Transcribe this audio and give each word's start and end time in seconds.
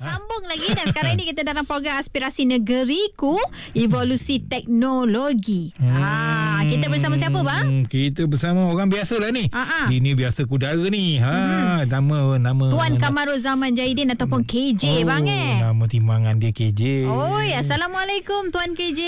Sambung 0.00 0.48
lagi 0.48 0.72
dan 0.72 0.88
sekarang 0.88 1.20
ini 1.20 1.28
kita 1.28 1.44
dalam 1.44 1.68
program 1.68 2.00
Aspirasi 2.00 2.48
Negeriku 2.48 3.36
Evolusi 3.76 4.40
Teknologi. 4.40 5.68
Hmm. 5.76 5.92
Ha, 5.92 6.64
kita 6.64 6.88
bersama 6.88 7.20
siapa 7.20 7.44
bang? 7.44 7.64
Hmm, 7.68 7.84
kita 7.84 8.24
bersama 8.24 8.72
orang 8.72 8.88
biasa 8.88 9.20
lah 9.20 9.28
ni. 9.28 9.52
Ha-ha. 9.52 9.92
Ini 9.92 10.16
biasa 10.16 10.48
kudara 10.48 10.80
ni. 10.88 11.20
Ha, 11.20 11.36
hmm. 11.84 11.92
nama 11.92 12.16
nama 12.40 12.64
Tuan 12.72 12.96
Kamarul 12.96 13.36
Zaman 13.36 13.76
Jahidin 13.76 14.16
ataupun 14.16 14.48
KJ 14.48 15.04
oh, 15.04 15.12
bang 15.12 15.28
eh. 15.28 15.52
Nama 15.60 15.84
timbangan 15.84 16.40
dia 16.40 16.56
KJ. 16.56 17.04
Oi, 17.12 17.52
Assalamualaikum 17.52 18.48
Tuan 18.48 18.72
KJ. 18.72 19.02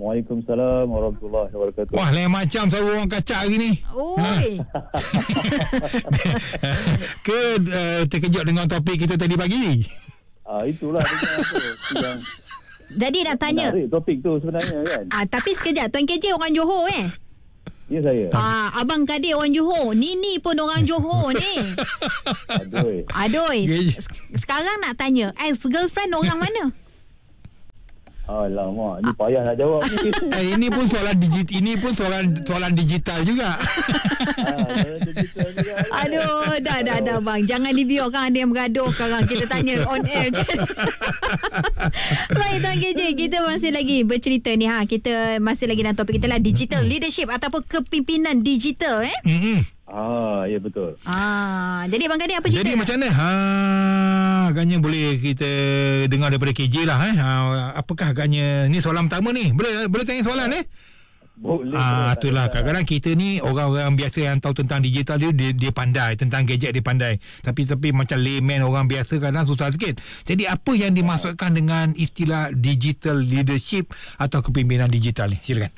Waalaikumsalam 0.00 0.88
warahmatullahi 0.88 1.52
wabarakatuh. 1.52 1.92
Wah, 1.92 2.08
lain 2.08 2.32
macam 2.32 2.72
suara 2.72 2.88
orang 2.88 3.10
kacak 3.12 3.44
hari 3.44 3.60
ni. 3.60 3.72
Oi. 3.92 4.56
Ke 7.28 7.60
uh, 7.60 8.00
terkejut 8.08 8.48
dengan 8.48 8.64
topik 8.64 9.04
kita 9.04 9.20
tadi 9.20 9.36
pagi 9.36 9.60
ni? 9.60 9.74
Ah 10.48 10.64
itulah 10.64 11.04
dengan 11.04 11.36
apa 11.36 11.56
yang 12.00 12.18
Jadi 12.90 13.18
nak 13.22 13.36
tanya. 13.38 13.68
menarik 13.70 13.86
topik 13.92 14.16
tu 14.24 14.40
sebenarnya 14.40 14.78
kan. 14.88 15.04
Ah, 15.12 15.24
tapi 15.28 15.52
sekejap 15.52 15.92
Tuan 15.92 16.08
KJ 16.08 16.32
orang 16.32 16.52
Johor 16.56 16.88
eh. 16.90 17.06
Ya 17.92 18.00
saya. 18.00 18.26
Ah, 18.32 18.72
abang 18.80 19.04
Kadir 19.04 19.36
orang 19.36 19.52
Johor. 19.52 19.92
Nini 19.92 20.40
pun 20.40 20.56
orang 20.58 20.88
Johor 20.88 21.36
ni. 21.36 21.54
Aduh. 22.50 23.04
Aduh. 23.14 23.52
KJ. 23.52 24.00
Sekarang 24.32 24.80
nak 24.80 24.96
tanya, 24.96 25.36
ex-girlfriend 25.38 26.16
orang 26.16 26.40
mana? 26.40 26.64
Alamak, 28.30 29.02
ni 29.02 29.10
payah 29.18 29.42
nak 29.42 29.56
jawab 29.58 29.82
ni. 29.90 29.96
Eh, 30.40 30.54
ini 30.54 30.70
pun 30.70 30.86
soalan 30.86 31.16
digital 31.18 31.52
ini 31.58 31.72
pun 31.76 31.92
soalan 31.92 32.24
soalan 32.46 32.72
digital 32.78 33.18
juga. 33.26 33.58
ah, 34.46 34.70
dalam 34.70 35.00
digital 35.02 35.48
kan. 35.52 35.84
Aduh, 36.06 36.54
dah 36.62 36.78
dah 36.86 36.98
dah 37.02 37.18
bang. 37.18 37.40
Jangan 37.44 37.72
dibiarkan 37.74 38.22
ada 38.30 38.36
yang 38.38 38.50
bergaduh 38.54 38.88
sekarang. 38.94 39.22
Kita 39.26 39.44
tanya 39.50 39.82
on 39.90 40.06
air 40.06 40.30
je. 40.30 40.46
Baik 42.38 42.56
Tuan 42.62 42.76
KJ, 42.78 43.00
kita 43.18 43.36
masih 43.42 43.70
lagi 43.74 43.98
bercerita 44.06 44.50
ni 44.54 44.70
ha. 44.70 44.86
Kita 44.86 45.42
masih 45.42 45.66
lagi 45.66 45.80
dalam 45.82 45.96
topik 45.98 46.22
kita 46.22 46.30
lah 46.30 46.38
digital 46.38 46.86
leadership 46.86 47.28
ataupun 47.28 47.66
kepimpinan 47.66 48.46
digital 48.46 49.02
eh. 49.02 49.18
Hmm. 49.26 49.60
Ah, 49.90 50.46
ya 50.46 50.62
betul. 50.62 50.94
Ah, 51.02 51.82
jadi 51.90 52.06
Abang 52.06 52.22
Kadir 52.22 52.38
apa 52.38 52.46
cerita? 52.46 52.62
Jadi 52.62 52.78
macam 52.78 52.94
mana? 52.94 53.10
Ha, 53.10 53.30
agaknya 54.54 54.76
boleh 54.78 55.18
kita 55.18 55.50
dengar 56.06 56.30
daripada 56.30 56.54
KJ 56.54 56.86
lah 56.86 56.98
eh. 57.10 57.14
Ha, 57.18 57.28
apakah 57.74 58.14
agaknya 58.14 58.70
ni 58.70 58.78
soalan 58.78 59.10
pertama 59.10 59.34
ni? 59.34 59.50
Boleh 59.50 59.90
boleh 59.90 60.06
tanya 60.06 60.22
soalan 60.22 60.54
eh? 60.54 60.64
Boleh. 61.40 61.74
Ah, 61.74 62.14
itulah 62.14 62.52
kadang-kadang 62.52 62.86
kita 62.86 63.16
ni 63.16 63.40
orang-orang 63.40 63.96
biasa 63.96 64.28
yang 64.28 64.38
tahu 64.44 64.60
tentang 64.60 64.84
digital 64.84 65.16
dia, 65.16 65.32
dia 65.32 65.50
dia 65.56 65.72
pandai 65.72 66.12
tentang 66.14 66.44
gadget 66.44 66.70
dia 66.76 66.84
pandai. 66.84 67.16
Tapi 67.40 67.64
tapi 67.64 67.96
macam 67.96 68.20
layman 68.20 68.60
orang 68.60 68.86
biasa 68.86 69.18
kadang 69.18 69.48
susah 69.48 69.72
sikit. 69.72 69.98
Jadi 70.28 70.44
apa 70.44 70.70
yang 70.76 70.92
dimaksudkan 70.94 71.56
dengan 71.56 71.96
istilah 71.96 72.52
digital 72.54 73.18
leadership 73.18 73.90
atau 74.20 74.38
kepimpinan 74.44 74.86
digital 74.92 75.32
ni? 75.32 75.40
Silakan. 75.40 75.72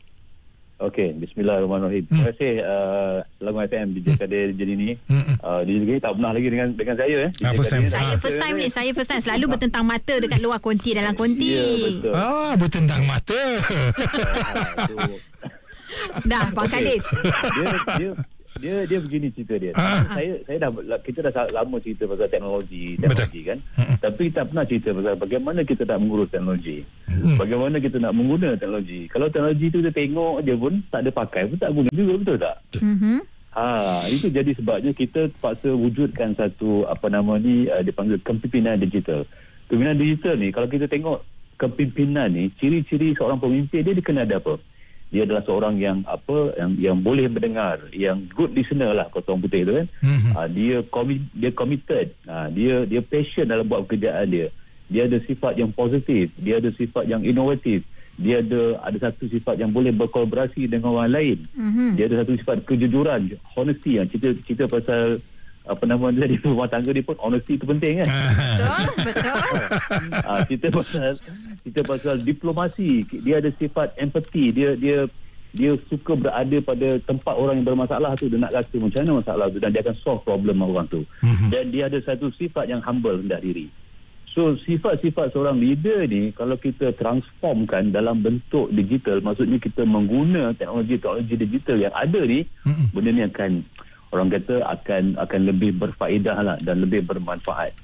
Okey, 0.83 1.15
bismillahirrahmanirrahim. 1.15 2.03
Hmm. 2.03 2.11
Terima 2.11 2.27
kasih 2.35 2.53
uh, 2.67 3.23
Selangor 3.39 3.71
FM 3.71 3.87
DJ 3.95 4.09
Kadir 4.19 4.51
jadi 4.51 4.73
ni. 4.75 4.91
Hmm. 5.07 5.39
Uh, 5.39 5.63
DJ 5.63 5.87
Kadir 5.87 6.03
tak 6.03 6.13
pernah 6.19 6.31
lagi 6.35 6.49
dengan 6.51 6.69
dengan 6.75 6.97
saya 6.99 7.17
eh. 7.23 7.31
Ah, 7.39 7.55
DJ 7.55 7.59
first 7.63 7.71
time. 7.71 7.87
Saya 7.87 8.15
first 8.19 8.39
time 8.43 8.57
ni, 8.59 8.67
saya 8.67 8.91
first 8.91 9.11
time 9.15 9.23
selalu 9.23 9.45
bertentang 9.55 9.87
mata 9.87 10.15
dekat 10.19 10.43
luar 10.43 10.59
konti 10.59 10.91
dalam 10.91 11.15
konti. 11.15 11.55
Ya, 11.55 11.67
betul. 11.87 12.13
Ah, 12.19 12.53
bertentang 12.59 13.03
mata. 13.07 13.39
Ah. 13.39 15.07
Dah, 16.29 16.49
Abang 16.49 16.69
Kadir. 16.73 16.99
dia 16.99 17.69
dia 18.01 18.11
dia 18.63 18.75
dia 18.87 18.99
begini 19.03 19.27
cerita 19.35 19.59
dia. 19.59 19.73
Ah. 19.75 20.07
saya 20.15 20.39
saya 20.47 20.57
dah 20.63 20.71
kita 21.03 21.19
dah 21.27 21.51
lama 21.51 21.77
cerita 21.83 22.07
pasal 22.07 22.31
teknologi, 22.31 22.95
Betul. 22.95 23.03
teknologi 23.11 23.41
kan. 23.43 23.59
Mm-mm. 23.83 23.97
Tapi 23.99 24.25
tak 24.31 24.45
pernah 24.55 24.65
cerita 24.65 24.89
pasal 24.95 25.15
bagaimana 25.19 25.61
kita 25.67 25.83
nak 25.83 25.99
mengurus 25.99 26.31
teknologi. 26.31 26.79
Mm. 27.11 27.37
Bagaimana 27.37 27.77
kita 27.83 27.97
nak 27.99 28.15
mengguna 28.15 28.49
teknologi. 28.55 29.01
Kalau 29.11 29.27
teknologi 29.27 29.67
tu 29.67 29.79
kita 29.83 29.91
tengok 29.91 30.35
je 30.47 30.55
pun 30.55 30.75
tak 30.95 31.01
ada 31.03 31.11
pakai 31.11 31.43
pun 31.51 31.59
tak 31.59 31.71
guna 31.75 31.91
juga 31.91 32.13
betul 32.23 32.37
tak? 32.39 32.57
Mhm. 32.79 33.19
Ha, 33.53 34.09
itu 34.09 34.33
jadi 34.33 34.49
sebabnya 34.57 34.97
kita 34.97 35.29
terpaksa 35.29 35.77
wujudkan 35.77 36.33
satu 36.33 36.89
apa 36.89 37.13
nama 37.13 37.37
ni 37.37 37.69
uh, 37.69 37.85
dipanggil 37.85 38.17
kepimpinan 38.25 38.81
digital. 38.81 39.29
Kepimpinan 39.69 40.01
digital 40.01 40.41
ni 40.41 40.49
kalau 40.49 40.73
kita 40.73 40.89
tengok 40.89 41.21
kepimpinan 41.61 42.33
ni 42.33 42.49
ciri-ciri 42.57 43.13
seorang 43.13 43.37
pemimpin 43.37 43.85
dia 43.85 43.93
dia 43.93 44.01
kena 44.01 44.25
ada 44.25 44.41
apa? 44.41 44.57
Dia 45.13 45.29
adalah 45.29 45.45
seorang 45.45 45.77
yang 45.77 46.01
apa 46.09 46.57
yang 46.57 46.71
yang 46.81 46.99
boleh 47.05 47.29
mendengar, 47.29 47.77
yang 47.93 48.25
good 48.33 48.57
listener 48.57 48.97
lah 48.97 49.13
kata 49.13 49.29
orang 49.29 49.45
putih 49.45 49.61
tu 49.69 49.73
kan. 49.77 49.87
Mhm. 50.01 50.31
Ha, 50.33 50.41
dia 50.49 50.77
commit, 50.89 51.21
dia 51.37 51.51
committed. 51.53 52.07
Ha, 52.25 52.49
dia 52.49 52.89
dia 52.89 53.05
passion 53.05 53.45
dalam 53.45 53.69
buat 53.69 53.85
pekerjaan 53.85 54.33
dia. 54.33 54.49
Dia 54.89 55.05
ada 55.05 55.21
sifat 55.29 55.61
yang 55.61 55.69
positif, 55.77 56.33
dia 56.41 56.57
ada 56.57 56.73
sifat 56.73 57.05
yang 57.13 57.21
inovatif. 57.21 57.85
Dia 58.17 58.41
ada 58.41 58.81
ada 58.85 59.09
satu 59.09 59.29
sifat 59.29 59.61
yang 59.61 59.73
boleh 59.73 59.93
berkolaborasi 59.93 60.65
dengan 60.65 60.97
orang 60.97 61.13
lain. 61.13 61.39
Mhm. 61.61 62.01
Dia 62.01 62.09
ada 62.09 62.25
satu 62.25 62.33
sifat 62.41 62.57
kejujuran, 62.65 63.37
honesty 63.53 64.01
yang 64.01 64.09
cerita 64.09 64.33
cerita 64.49 64.65
pasal 64.65 65.21
apa 65.63 65.85
nama 65.87 66.11
dia 66.11 66.27
di 66.33 66.37
rumah 66.43 66.67
tangga 66.67 66.91
dia 66.91 67.05
pun 67.05 67.17
honesty 67.21 67.61
tu 67.61 67.69
penting 67.69 68.01
kan. 68.01 68.09
Betul, 68.09 68.89
betul. 69.13 69.39
ah, 70.25 70.41
cerita 70.49 70.67
pasal 70.73 71.13
cerita 71.63 71.81
pasal 71.87 72.19
diplomasi, 72.21 73.07
dia 73.23 73.39
ada 73.39 73.51
sifat 73.55 73.95
empathy, 73.99 74.51
dia 74.51 74.75
dia 74.75 75.07
dia 75.53 75.77
suka 75.93 76.17
berada 76.17 76.57
pada 76.65 76.97
tempat 77.05 77.37
orang 77.37 77.61
yang 77.61 77.77
bermasalah 77.77 78.17
tu 78.17 78.25
dia 78.33 78.41
nak 78.41 78.57
rasa 78.57 78.73
macam 78.81 79.05
mana 79.05 79.13
masalah 79.21 79.47
tu 79.53 79.61
dan 79.61 79.69
dia 79.69 79.85
akan 79.85 79.97
solve 80.01 80.25
problem 80.25 80.65
orang 80.65 80.89
tu. 80.89 81.05
Mhm. 81.21 81.49
Dan 81.53 81.65
dia 81.69 81.93
ada 81.93 82.01
satu 82.01 82.33
sifat 82.33 82.73
yang 82.73 82.81
humble 82.81 83.21
rendah 83.21 83.37
diri. 83.37 83.69
So 84.33 84.57
sifat-sifat 84.65 85.37
seorang 85.37 85.61
leader 85.61 86.09
ni 86.09 86.33
kalau 86.33 86.57
kita 86.57 86.97
transformkan 86.97 87.93
dalam 87.93 88.25
bentuk 88.25 88.73
digital 88.73 89.21
maksudnya 89.21 89.61
kita 89.61 89.85
mengguna 89.85 90.57
teknologi-teknologi 90.57 91.37
digital 91.37 91.77
yang 91.77 91.93
ada 91.93 92.21
ni 92.25 92.49
Mhm. 92.65 92.97
benda 92.97 93.11
ni 93.13 93.23
akan 93.29 93.51
orang 94.09 94.29
kata 94.33 94.65
akan 94.65 95.21
akan 95.21 95.41
lebih 95.53 95.77
berfaedah 95.77 96.37
lah 96.41 96.57
dan 96.65 96.81
lebih 96.81 97.05
bermanfaat. 97.05 97.77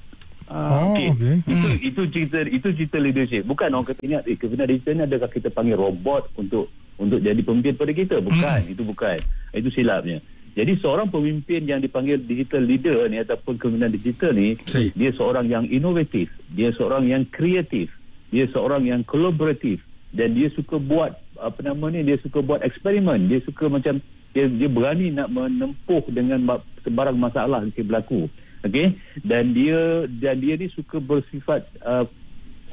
Oh, 0.49 0.57
Ah, 0.57 0.81
okey. 0.89 1.07
okey. 1.13 1.35
Itu 1.45 1.67
Hmm. 1.69 1.77
itu 1.79 2.01
cerita 2.09 2.37
itu 2.41 2.67
cerita 2.73 2.97
leadership. 2.97 3.45
Bukan 3.45 3.69
orang 3.69 3.85
kata 3.85 4.01
ingat 4.01 4.25
eh 4.25 4.33
kepimpinan 4.33 4.65
digital 4.67 4.93
ni 4.95 5.03
adakah 5.05 5.29
kita 5.29 5.49
panggil 5.49 5.77
robot 5.77 6.33
untuk 6.35 6.67
untuk 6.97 7.21
jadi 7.21 7.37
pemimpin 7.39 7.77
pada 7.77 7.93
kita? 7.93 8.17
Bukan, 8.19 8.59
itu 8.65 8.81
bukan. 8.81 9.17
Itu 9.53 9.69
silapnya. 9.69 10.19
Jadi 10.51 10.81
seorang 10.81 11.07
pemimpin 11.07 11.63
yang 11.63 11.79
dipanggil 11.79 12.17
digital 12.19 12.59
leader 12.59 13.05
ni 13.07 13.21
ataupun 13.21 13.55
kepimpinan 13.55 13.93
digital 13.93 14.33
ni 14.33 14.57
Baik. 14.59 14.91
dia 14.91 15.11
seorang 15.13 15.45
yang 15.45 15.63
inovatif, 15.63 16.27
dia 16.49 16.73
seorang 16.73 17.05
yang 17.05 17.23
kreatif, 17.29 17.93
dia 18.27 18.49
seorang 18.49 18.83
yang 18.83 19.05
kolaboratif 19.05 19.79
dan 20.09 20.33
dia 20.33 20.49
suka 20.49 20.75
buat 20.75 21.13
apa 21.37 21.59
nama 21.61 21.87
ni 21.87 22.01
dia 22.01 22.17
suka 22.17 22.41
buat 22.41 22.59
eksperimen, 22.59 23.29
dia 23.29 23.39
suka 23.45 23.69
macam 23.69 24.01
dia 24.33 24.49
dia 24.49 24.67
berani 24.67 25.13
nak 25.13 25.29
menempuh 25.29 26.03
dengan 26.09 26.41
sebarang 26.81 27.15
masalah 27.15 27.61
yang 27.61 27.85
berlaku. 27.85 28.25
Okey 28.59 28.99
dan 29.23 29.55
dia 29.55 30.03
dan 30.19 30.43
dia 30.43 30.59
ni 30.59 30.67
suka 30.75 30.99
bersifat 30.99 31.63
uh, 31.79 32.03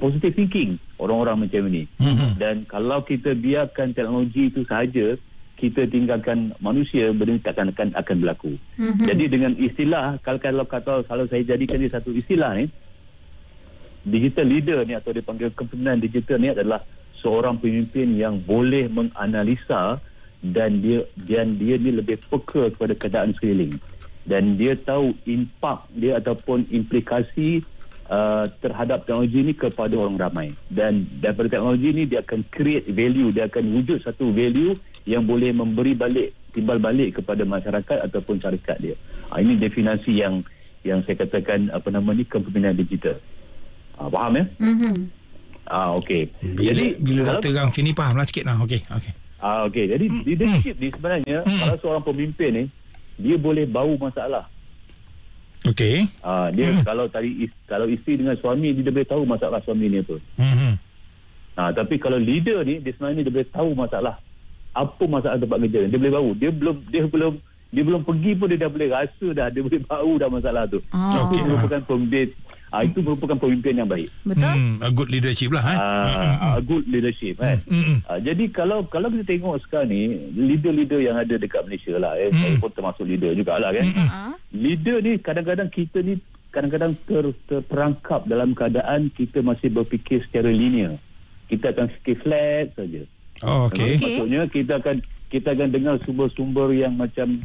positive 0.02 0.34
thinking 0.34 0.82
orang-orang 0.98 1.46
macam 1.46 1.62
ni. 1.70 1.86
Mhm. 2.02 2.36
Dan 2.36 2.54
kalau 2.68 3.06
kita 3.06 3.32
biarkan 3.32 3.94
teknologi 3.96 4.50
itu 4.50 4.66
sahaja 4.66 5.16
kita 5.56 5.88
tinggalkan 5.88 6.52
manusia 6.60 7.16
benda 7.16 7.32
ni 7.32 7.40
takkan 7.40 7.72
akan 7.72 7.96
akan 7.96 8.16
berlaku. 8.20 8.52
Mhm. 8.76 9.04
Jadi 9.08 9.24
dengan 9.30 9.52
istilah 9.56 10.20
kalau 10.20 10.40
kalau 10.42 10.64
kata 10.68 10.92
kalau 11.08 11.24
saya 11.30 11.42
jadikan 11.46 11.80
dia 11.80 11.92
satu 11.92 12.12
istilah 12.12 12.52
ni 12.58 12.68
digital 14.06 14.46
leader 14.46 14.78
ni 14.84 14.94
atau 14.94 15.10
dipanggil 15.10 15.50
kepimpinan 15.56 15.98
digital 15.98 16.38
ni 16.38 16.52
adalah 16.52 16.84
seorang 17.24 17.58
pemimpin 17.58 18.14
yang 18.14 18.38
boleh 18.44 18.86
menganalisa 18.92 19.98
dan 20.44 20.78
dia 20.84 21.02
dan 21.26 21.56
dia 21.58 21.74
ni 21.80 21.90
lebih 21.90 22.20
peka 22.28 22.70
kepada 22.70 22.94
keadaan 22.94 23.32
sekeliling 23.34 23.74
dan 24.26 24.54
dia 24.54 24.74
tahu 24.74 25.14
impak 25.22 25.86
dia 25.94 26.18
ataupun 26.18 26.66
implikasi 26.68 27.62
uh, 28.06 28.44
terhadap 28.58 29.02
teknologi 29.02 29.38
ini 29.40 29.52
kepada 29.52 29.94
orang 29.94 30.18
ramai 30.18 30.48
dan 30.68 31.06
daripada 31.16 31.46
teknologi 31.48 31.88
ini 31.88 32.02
dia 32.04 32.20
akan 32.20 32.42
create 32.48 32.86
value 32.88 33.30
dia 33.30 33.46
akan 33.46 33.64
wujud 33.72 34.02
satu 34.02 34.30
value 34.30 34.74
yang 35.06 35.22
boleh 35.22 35.50
memberi 35.50 35.94
balik 35.94 36.34
timbal 36.50 36.76
balik 36.76 37.16
kepada 37.16 37.42
masyarakat 37.42 37.98
ataupun 38.02 38.36
syarikat 38.36 38.76
dia 38.78 38.96
ha, 39.28 39.38
ini 39.38 39.54
definisi 39.54 40.18
yang 40.18 40.42
yang 40.82 41.02
saya 41.02 41.22
katakan 41.22 41.70
apa 41.70 41.86
nama 41.88 42.10
ni 42.10 42.22
kepimpinan 42.22 42.74
digital 42.74 43.14
ha, 43.94 44.06
faham 44.06 44.34
ya 44.34 44.44
Mhm. 44.58 44.94
ah 45.66 45.94
okey 45.98 46.30
Bila, 46.54 46.82
bila 46.98 47.20
dah 47.24 47.36
terang 47.38 47.70
macam 47.70 47.82
ni 47.82 47.92
faham 47.92 48.14
lah 48.14 48.22
sikit 48.22 48.44
lah. 48.44 48.54
Okey, 48.62 48.80
okey. 48.86 49.12
Ah 49.36 49.66
okey. 49.66 49.84
Jadi 49.84 50.06
leadership 50.22 50.74
ni 50.78 50.88
sebenarnya 50.88 51.42
Hmm. 51.42 51.58
kalau 51.58 51.76
seorang 51.76 52.04
pemimpin 52.06 52.50
ni 52.54 52.64
dia 53.16 53.36
boleh 53.36 53.64
bau 53.64 53.96
masalah. 53.96 54.46
Okey. 55.64 56.06
Ah 56.22 56.48
dia 56.48 56.70
Hmm. 56.70 56.84
kalau 56.84 57.08
tadi 57.08 57.42
is, 57.42 57.52
kalau 57.66 57.90
isteri 57.90 58.20
dengan 58.20 58.36
suami 58.38 58.70
dia 58.70 58.86
boleh 58.86 59.08
tahu 59.08 59.22
masalah 59.26 59.58
suami 59.60 59.90
ni 59.90 59.98
apa. 59.98 60.16
Mhm. 60.38 60.72
Ah 61.56 61.70
tapi 61.72 61.96
kalau 61.96 62.20
leader 62.20 62.62
ni 62.62 62.78
dia 62.78 62.92
sebenarnya 62.92 63.26
dia 63.26 63.32
boleh 63.32 63.48
tahu 63.50 63.70
masalah 63.72 64.14
apa 64.76 65.04
masalah 65.08 65.36
tempat 65.36 65.58
kerja. 65.66 65.88
Dia 65.88 65.98
boleh 65.98 66.14
bau. 66.14 66.30
Dia 66.36 66.50
belum 66.52 66.76
dia 66.86 67.02
belum 67.02 67.34
dia 67.66 67.82
belum 67.82 68.02
pergi 68.04 68.32
pun 68.36 68.46
dia 68.46 68.60
dah 68.60 68.70
boleh 68.70 68.88
rasa 68.88 69.26
dah 69.34 69.46
dia 69.48 69.62
boleh 69.64 69.80
bau 69.82 70.12
dah 70.14 70.28
masalah 70.28 70.62
tu. 70.68 70.78
Ah. 70.92 71.10
Itu 71.10 71.18
Okey. 71.34 71.40
merupakan 71.42 71.80
pemimpin 71.82 72.26
Ah 72.76 72.84
itu 72.84 73.00
merupakan 73.00 73.40
pemimpin 73.40 73.80
yang 73.80 73.88
baik. 73.88 74.12
Betul? 74.20 74.52
Hmm, 74.52 74.76
a 74.84 74.90
good 74.92 75.08
leadership 75.08 75.48
lah. 75.48 75.64
Eh? 75.64 75.78
Ah, 75.80 76.58
good 76.60 76.84
leadership 76.84 77.40
kan. 77.40 77.56
Hmm, 77.64 77.84
hmm. 77.88 77.98
Ah, 78.04 78.20
jadi 78.20 78.44
kalau 78.52 78.84
kalau 78.84 79.08
kita 79.08 79.24
tengok 79.32 79.64
sekarang 79.64 79.88
ni 79.88 80.02
leader-leader 80.36 81.00
yang 81.00 81.16
ada 81.16 81.40
dekat 81.40 81.64
Malaysia 81.64 81.96
lah 81.96 82.12
eh, 82.20 82.28
Hmm. 82.28 82.36
saya 82.36 82.60
pun 82.60 82.70
termasuk 82.76 83.08
leader 83.08 83.32
jugalah 83.32 83.72
kan. 83.72 83.84
Ah. 83.96 84.36
Leader 84.52 85.00
ni 85.00 85.16
kadang-kadang 85.16 85.72
kita 85.72 86.04
ni 86.04 86.20
kadang-kadang 86.52 86.92
ter, 87.08 87.24
terperangkap 87.48 88.28
dalam 88.28 88.52
keadaan 88.52 89.08
kita 89.12 89.40
masih 89.40 89.72
berfikir 89.72 90.20
secara 90.28 90.52
linear. 90.52 91.00
Kita 91.48 91.72
akan 91.72 91.88
fikir 92.00 92.20
flat 92.20 92.76
saja. 92.76 93.02
Oh, 93.44 93.68
Okey. 93.68 93.96
okay. 93.96 94.20
Maksudnya 94.20 94.42
kita 94.48 94.72
akan 94.80 94.96
kita 95.28 95.48
akan 95.52 95.68
dengar 95.68 95.94
sumber-sumber 96.04 96.72
yang 96.72 96.96
macam 96.96 97.40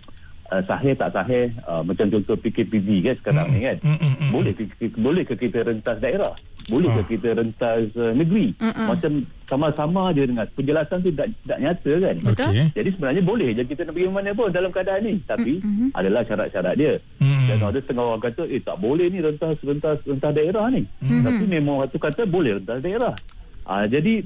uh, 0.51 0.61
sahih 0.61 0.93
tak 0.93 1.09
sahih 1.11 1.49
uh, 1.63 1.81
macam 1.81 2.05
contoh 2.07 2.35
PKPB 2.35 2.87
kan 3.01 3.15
sekarang 3.17 3.45
Mm, 3.47 3.53
ni 3.53 3.59
kan. 3.61 3.77
mm, 3.81 3.97
mm, 3.97 4.13
mm. 4.19 4.29
Boleh 4.29 4.51
ke- 4.53 4.69
boleh 4.97 5.23
ke 5.23 5.33
kita 5.35 5.59
rentas 5.61 5.97
daerah? 5.97 6.33
Boleh 6.63 6.87
Ah. 6.87 6.95
ke 6.99 7.17
kita 7.17 7.33
rentas 7.33 7.89
uh, 7.95 8.11
negeri? 8.11 8.53
Mm-mm. 8.55 8.85
Macam 8.85 9.11
sama-sama 9.45 10.11
je 10.11 10.23
dengan 10.23 10.45
penjelasan 10.49 11.01
tu 11.01 11.11
tak, 11.11 11.27
tak 11.41 11.57
nyata 11.57 11.91
kan. 11.97 12.15
Betul. 12.21 12.49
Okay. 12.49 12.67
Jadi 12.71 12.89
sebenarnya 12.91 13.23
boleh 13.25 13.49
je 13.51 13.63
kita 13.65 13.81
nak 13.81 13.93
pergi 13.93 14.07
mana 14.07 14.31
pun 14.31 14.47
dalam 14.49 14.69
keadaan 14.69 15.01
ni. 15.01 15.15
Tapi 15.21 15.53
Mm-mm. 15.57 15.89
adalah 15.91 16.21
syarat-syarat 16.23 16.75
dia. 16.75 16.93
Mm. 17.17 17.45
Dan 17.47 17.57
ada 17.61 17.79
setengah 17.79 18.05
orang 18.05 18.23
kata, 18.23 18.43
eh 18.45 18.61
tak 18.61 18.77
boleh 18.77 19.07
ni 19.07 19.19
rentas 19.19 19.57
rentas 19.59 19.97
rentas 20.05 20.31
daerah 20.31 20.65
ni. 20.69 20.83
Mm-mm. 21.01 21.23
Tapi 21.23 21.43
memang 21.45 21.75
waktu 21.79 21.97
kata 21.97 22.21
boleh 22.25 22.51
rentas 22.55 22.79
daerah. 22.79 23.15
Ah 23.63 23.85
jadi 23.85 24.21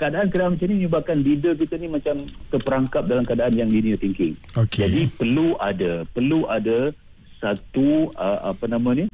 keadaan-keadaan 0.00 0.56
macam 0.56 0.66
ni 0.72 0.76
menyebabkan 0.80 1.18
leader 1.20 1.52
kita 1.52 1.76
ni 1.76 1.92
macam 1.92 2.24
terperangkap 2.48 3.04
dalam 3.04 3.28
keadaan 3.28 3.52
yang 3.52 3.68
linear 3.68 4.00
thinking. 4.00 4.32
Okey. 4.56 4.88
Jadi 4.88 5.00
perlu 5.12 5.60
ada 5.60 6.08
perlu 6.08 6.48
ada 6.48 6.96
satu 7.36 8.08
uh, 8.16 8.48
apa 8.48 8.64
nama 8.64 8.96
ni? 8.96 9.04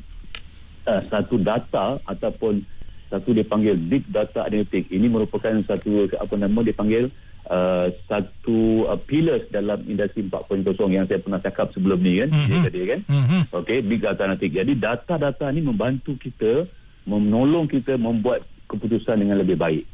Uh, 0.87 1.03
satu 1.11 1.43
data 1.43 1.99
ataupun 2.07 2.63
satu 3.11 3.35
dia 3.35 3.43
panggil 3.43 3.75
big 3.75 4.07
data 4.07 4.47
analytic. 4.47 4.87
Ini 4.87 5.11
merupakan 5.11 5.51
satu 5.67 6.07
apa 6.15 6.35
nama 6.39 6.63
dia 6.63 6.75
panggil 6.79 7.11
uh, 7.51 7.91
satu 8.07 8.87
uh, 8.87 8.99
pillars 8.99 9.47
dalam 9.51 9.83
industri 9.91 10.23
4.0 10.23 10.63
yang 10.95 11.07
saya 11.11 11.19
pernah 11.19 11.43
cakap 11.43 11.75
sebelum 11.75 11.99
ni 11.99 12.23
kan. 12.23 12.31
Mhm. 12.31 12.47
Dia 12.47 12.59
tadi 12.71 12.79
kan. 12.87 13.01
Mhm. 13.11 13.41
Okey, 13.51 13.79
big 13.83 14.01
data 14.07 14.23
analytic. 14.27 14.55
Jadi 14.55 14.73
data-data 14.79 15.51
ni 15.51 15.67
membantu 15.67 16.15
kita 16.15 16.67
menolong 17.07 17.71
kita 17.71 17.99
membuat 17.99 18.43
keputusan 18.67 19.23
dengan 19.23 19.39
lebih 19.39 19.59
baik. 19.59 19.87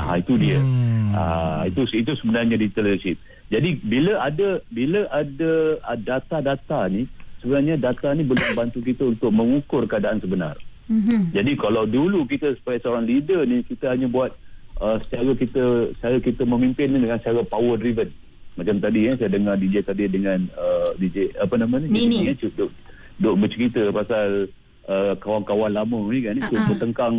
Ah 0.00 0.16
itu 0.16 0.34
dia. 0.40 0.58
Hmm. 0.58 1.12
Ah 1.12 1.62
itu 1.68 1.84
itu 1.92 2.12
sebenarnya 2.16 2.56
digital 2.56 2.88
leadership. 2.88 3.16
Jadi 3.50 3.82
bila 3.82 4.22
ada 4.22 4.62
bila 4.70 5.04
ada 5.10 5.52
ah, 5.84 5.98
data-data 5.98 6.86
ni 6.88 7.04
sebenarnya 7.42 7.76
data 7.76 8.14
ni 8.14 8.22
boleh 8.22 8.44
membantu 8.52 8.78
kita 8.80 9.02
untuk 9.10 9.30
mengukur 9.34 9.84
keadaan 9.84 10.22
sebenar. 10.22 10.56
Mhm. 10.90 11.34
Jadi 11.34 11.52
kalau 11.54 11.86
dulu 11.86 12.26
kita 12.26 12.54
sebagai 12.58 12.82
seorang 12.82 13.06
leader 13.06 13.46
ni 13.46 13.62
kita 13.62 13.94
hanya 13.94 14.10
buat 14.10 14.34
uh, 14.80 14.98
secara 15.06 15.32
kita 15.34 15.64
cara 15.98 16.16
kita 16.18 16.42
memimpin 16.46 16.90
ni 16.90 17.04
dengan 17.04 17.20
cara 17.20 17.40
power 17.44 17.78
driven. 17.78 18.10
Macam 18.58 18.76
tadi 18.82 19.06
ya 19.06 19.12
saya 19.14 19.30
dengar 19.30 19.56
DJ 19.56 19.86
tadi 19.86 20.04
dengan 20.10 20.46
uh, 20.58 20.90
DJ 20.98 21.32
apa 21.38 21.54
nama 21.54 21.78
ni? 21.80 21.88
Nini. 21.88 22.34
DJ, 22.34 22.50
duk, 22.58 22.70
duk 23.22 23.34
bercerita 23.38 23.88
pasal 23.94 24.50
uh, 24.90 25.14
kawan-kawan 25.18 25.70
lama 25.70 25.98
ni 26.10 26.20
kan 26.22 26.34
ni 26.36 26.42
uh-huh. 26.42 26.54
Uh-uh. 26.54 26.68
bertengkang 26.74 27.14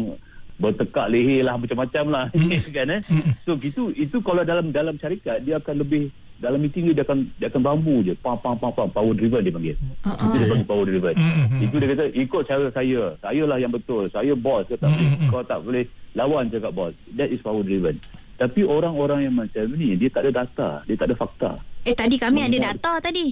bertekak 0.61 1.09
leher 1.09 1.41
lah 1.41 1.57
macam-macam 1.57 2.05
lah 2.07 2.25
kan 2.77 2.87
eh. 2.93 3.01
So 3.43 3.57
gitu 3.57 3.89
itu 3.97 4.21
kalau 4.21 4.45
dalam 4.45 4.69
dalam 4.69 5.01
syarikat 5.01 5.41
dia 5.41 5.57
akan 5.57 5.81
lebih 5.81 6.13
dalam 6.41 6.57
meeting 6.57 6.89
dia 6.89 7.05
akan 7.05 7.29
dia 7.37 7.53
akan 7.53 7.61
bambu 7.61 8.01
je 8.01 8.17
pam 8.17 8.33
pam 8.41 8.57
pam 8.57 8.73
pam 8.73 8.89
power 8.89 9.13
driven 9.13 9.45
dia 9.45 9.53
panggil. 9.53 9.77
Uh-uh. 10.01 10.25
Itu 10.25 10.35
dia 10.41 10.47
panggil 10.49 10.67
power 10.67 10.85
driven. 10.89 11.13
Mm-mm. 11.13 11.59
Itu 11.61 11.75
dia 11.77 11.87
kata 11.93 12.05
ikut 12.17 12.41
cara 12.49 12.65
saya. 12.73 13.01
Saya 13.21 13.43
lah 13.45 13.57
yang 13.61 13.69
betul. 13.69 14.09
Saya 14.09 14.33
bos. 14.33 14.65
Kau 14.65 14.77
tak 14.81 14.89
boleh, 14.89 15.05
Mm-mm. 15.05 15.29
kau 15.29 15.43
tak 15.45 15.59
boleh 15.61 15.83
lawan 16.17 16.49
cakap 16.49 16.73
bos. 16.73 16.93
That 17.13 17.29
is 17.29 17.45
power 17.45 17.61
driven. 17.61 18.01
Tapi 18.41 18.65
orang-orang 18.65 19.29
yang 19.29 19.35
macam 19.37 19.69
ni 19.77 19.93
dia 19.93 20.09
tak 20.09 20.25
ada 20.25 20.41
data, 20.41 20.81
dia 20.89 20.97
tak 20.97 21.13
ada 21.13 21.15
fakta. 21.15 21.51
Eh 21.85 21.93
tadi 21.93 22.17
kami 22.17 22.41
ada 22.41 22.73
data 22.73 22.97
tadi. 22.97 23.29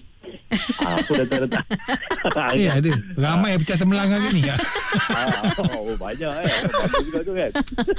Ah, 0.86 0.94
apa 0.94 1.12
data-data? 1.26 1.62
Eh 2.54 2.70
ada. 2.70 2.94
Ramai 3.18 3.58
yang 3.58 3.62
pecah 3.66 3.78
semelang 3.82 4.10
hari 4.14 4.30
ni. 4.38 4.42
Ah, 4.90 5.54
oh, 5.78 5.94
banyak 6.02 6.26
eh. 6.26 6.66
Banyak 6.66 7.02
juga 7.06 7.20
tu 7.22 7.34
kan. 7.38 7.52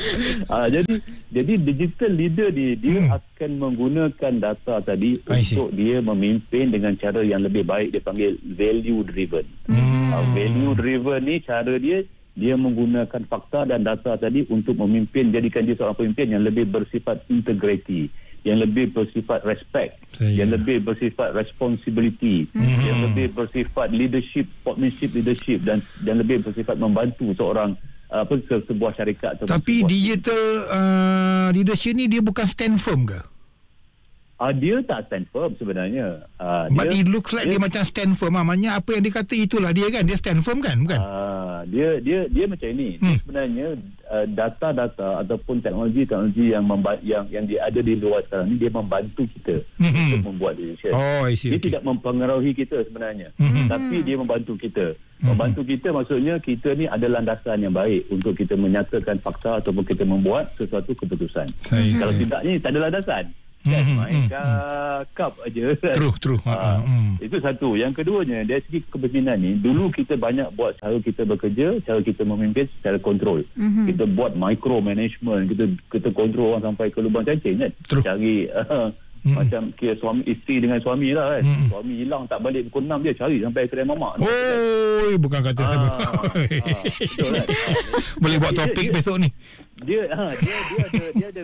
ah, 0.55 0.67
jadi 0.67 0.99
jadi 1.31 1.53
digital 1.55 2.11
leader 2.11 2.49
ni 2.51 2.75
dia 2.75 2.99
Hmm. 3.01 3.15
akan 3.15 3.51
menggunakan 3.63 4.33
data 4.43 4.75
tadi 4.83 5.15
untuk 5.23 5.71
dia 5.71 6.03
memimpin 6.03 6.75
dengan 6.75 6.99
cara 6.99 7.23
yang 7.23 7.47
lebih 7.47 7.63
baik 7.63 7.95
dia 7.95 8.03
panggil 8.03 8.35
value 8.43 9.06
driven. 9.06 9.47
Hmm. 9.71 10.11
Uh, 10.11 10.25
value 10.35 10.75
driven 10.75 11.21
ni 11.23 11.39
cara 11.43 11.79
dia 11.79 12.03
dia 12.32 12.55
menggunakan 12.55 13.23
fakta 13.25 13.67
dan 13.67 13.82
data 13.82 14.15
tadi 14.15 14.47
untuk 14.47 14.77
memimpin 14.77 15.29
jadikan 15.29 15.62
dia 15.62 15.75
seorang 15.75 15.94
pemimpin 15.94 16.31
yang 16.31 16.43
lebih 16.43 16.65
bersifat 16.65 17.23
integrity 17.27 18.06
yang 18.41 18.56
lebih 18.56 18.88
bersifat 18.88 19.44
respect 19.44 20.00
Saya- 20.12 20.32
yang 20.35 20.49
lebih 20.49 20.81
bersifat 20.81 21.35
responsibility 21.35 22.49
Mhm. 22.50 22.81
yang 22.81 22.99
lebih 23.03 23.31
bersifat 23.31 23.91
leadership 23.91 24.49
sportsmanship 24.59 25.12
leadership 25.12 25.61
dan 25.61 25.79
dan 26.00 26.17
lebih 26.17 26.41
bersifat 26.41 26.77
membantu 26.77 27.31
seorang 27.35 27.77
apa 28.09 28.41
se- 28.43 28.65
sebuah 28.65 28.91
syarikat 28.93 29.38
atau 29.38 29.47
Tapi 29.47 29.75
sebuah 29.77 29.88
digital 29.88 30.43
uh, 30.67 31.49
leadership 31.50 31.93
ni 31.93 32.06
dia 32.06 32.19
bukan 32.19 32.43
stand 32.43 32.75
firm 32.77 33.05
ke? 33.05 33.21
Uh, 34.41 34.53
dia 34.53 34.81
tak 34.83 35.07
stand 35.07 35.29
firm 35.29 35.53
sebenarnya 35.55 36.25
uh, 36.37 36.65
But 36.71 36.91
it 36.91 37.07
looks 37.07 37.31
like 37.31 37.47
dia, 37.47 37.61
macam 37.61 37.83
stand 37.83 38.17
firm. 38.17 38.33
Ah, 38.33 38.43
Maknanya 38.43 38.81
apa 38.81 38.91
yang 38.91 39.03
dia 39.03 39.15
kata 39.15 39.35
itulah 39.35 39.71
dia 39.71 39.87
kan. 39.87 40.03
Dia 40.03 40.17
stand 40.17 40.41
firm 40.41 40.59
kan? 40.59 40.81
Bukan? 40.81 40.97
Ah, 40.99 41.61
dia 41.65 42.01
dia 42.01 42.25
dia 42.27 42.45
macam 42.45 42.69
ini. 42.71 42.97
Hmm. 42.97 43.05
Dia 43.07 43.17
sebenarnya 43.21 43.67
uh, 44.09 44.27
data-data 44.27 45.09
ataupun 45.21 45.61
teknologi-teknologi 45.61 46.45
yang 46.49 46.65
memba- 46.65 47.03
yang 47.03 47.29
yang 47.29 47.45
dia 47.45 47.61
ada 47.63 47.79
di 47.79 47.95
luar 47.95 48.25
sekarang 48.25 48.49
ni 48.49 48.57
dia 48.57 48.71
membantu 48.71 49.23
kita 49.31 49.57
Hmm. 49.77 49.93
untuk 49.93 50.25
membuat 50.27 50.57
decision. 50.57 50.93
Oh, 50.93 51.23
I 51.23 51.35
see. 51.35 51.51
Dia 51.51 51.57
Okay. 51.57 51.69
tidak 51.71 51.85
mempengaruhi 51.85 52.53
kita 52.53 52.81
sebenarnya. 52.83 53.29
Mhm. 53.37 53.69
Tapi 53.69 53.97
dia 54.01 54.17
membantu 54.17 54.57
kita. 54.57 54.97
Hmm. 55.21 55.27
Membantu 55.31 55.61
kita 55.63 55.89
maksudnya 55.91 56.35
kita 56.39 56.73
ni 56.73 56.85
ada 56.85 57.05
landasan 57.05 57.61
yang 57.61 57.73
baik 57.73 58.09
untuk 58.09 58.33
kita 58.33 58.57
menyatakan 58.57 59.21
fakta 59.21 59.61
ataupun 59.61 59.85
kita 59.85 60.03
membuat 60.03 60.49
sesuatu 60.57 60.97
keputusan. 60.97 61.45
Saya- 61.61 61.93
Kalau 61.95 62.15
tidak 62.15 62.41
ni 62.43 62.57
tak 62.57 62.73
ada 62.73 62.89
landasan. 62.89 63.25
Kan 63.61 63.77
Mhm, 63.83 63.93
main 63.95 64.25
cakap 64.25 65.33
aja. 65.39 65.65
True, 65.93 66.17
true. 66.17 66.41
Ah, 66.43 66.57
Ah, 66.67 66.79
hmm. 66.81 67.21
Itu 67.21 67.37
satu. 67.39 67.77
Yang 67.77 68.01
keduanya, 68.01 68.41
dari 68.43 68.65
segi 68.65 68.81
kepemimpinan 68.87 69.37
ni, 69.37 69.53
dulu 69.55 69.89
kita 69.91 70.17
banyak 70.17 70.49
buat 70.51 70.77
cara 70.77 70.97
kita 70.97 71.23
bekerja, 71.25 71.77
cara 71.83 72.01
kita 72.01 72.25
memimpin 72.25 72.65
secara 72.75 72.97
kontrol. 72.97 73.45
Mhm. 73.53 73.85
Kita 73.87 74.05
buat 74.09 74.33
micro 74.33 74.81
management, 74.81 75.44
kita 75.46 75.65
kita 75.89 76.08
kontrol 76.11 76.56
orang 76.56 76.65
sampai 76.67 76.89
ke 76.89 76.99
lubang 76.99 77.23
cacing 77.23 77.56
kan. 77.58 77.70
True. 77.84 78.01
Cari 78.01 78.49
uh, 78.49 78.89
Mhm. 79.20 79.37
macam 79.37 79.63
kira 79.77 79.93
suami 79.94 80.25
isteri 80.25 80.65
dengan 80.65 80.81
suami 80.81 81.13
lah 81.13 81.37
kan. 81.37 81.44
Mhm. 81.44 81.69
Suami 81.69 81.93
hilang 82.01 82.25
tak 82.25 82.41
balik 82.41 82.65
pukul 82.67 82.89
6 82.89 83.05
dia 83.05 83.13
cari 83.13 83.37
sampai 83.39 83.69
kedai 83.69 83.84
mamak. 83.84 84.17
Oh, 84.17 85.13
bukan 85.20 85.41
kata 85.44 85.61
Ah, 85.61 85.69
saya. 85.69 85.89
ah, 86.01 86.81
betul 86.96 87.29
kan? 87.29 87.46
Boleh 88.25 88.37
buat 88.39 88.53
topik 88.55 88.89
besok 88.91 89.20
ni. 89.20 89.29
Dia 89.84 90.03
ha, 90.13 90.32
dia 90.37 90.56
dia 90.69 90.82
ada 90.84 91.05
dia 91.13 91.27
ada 91.32 91.43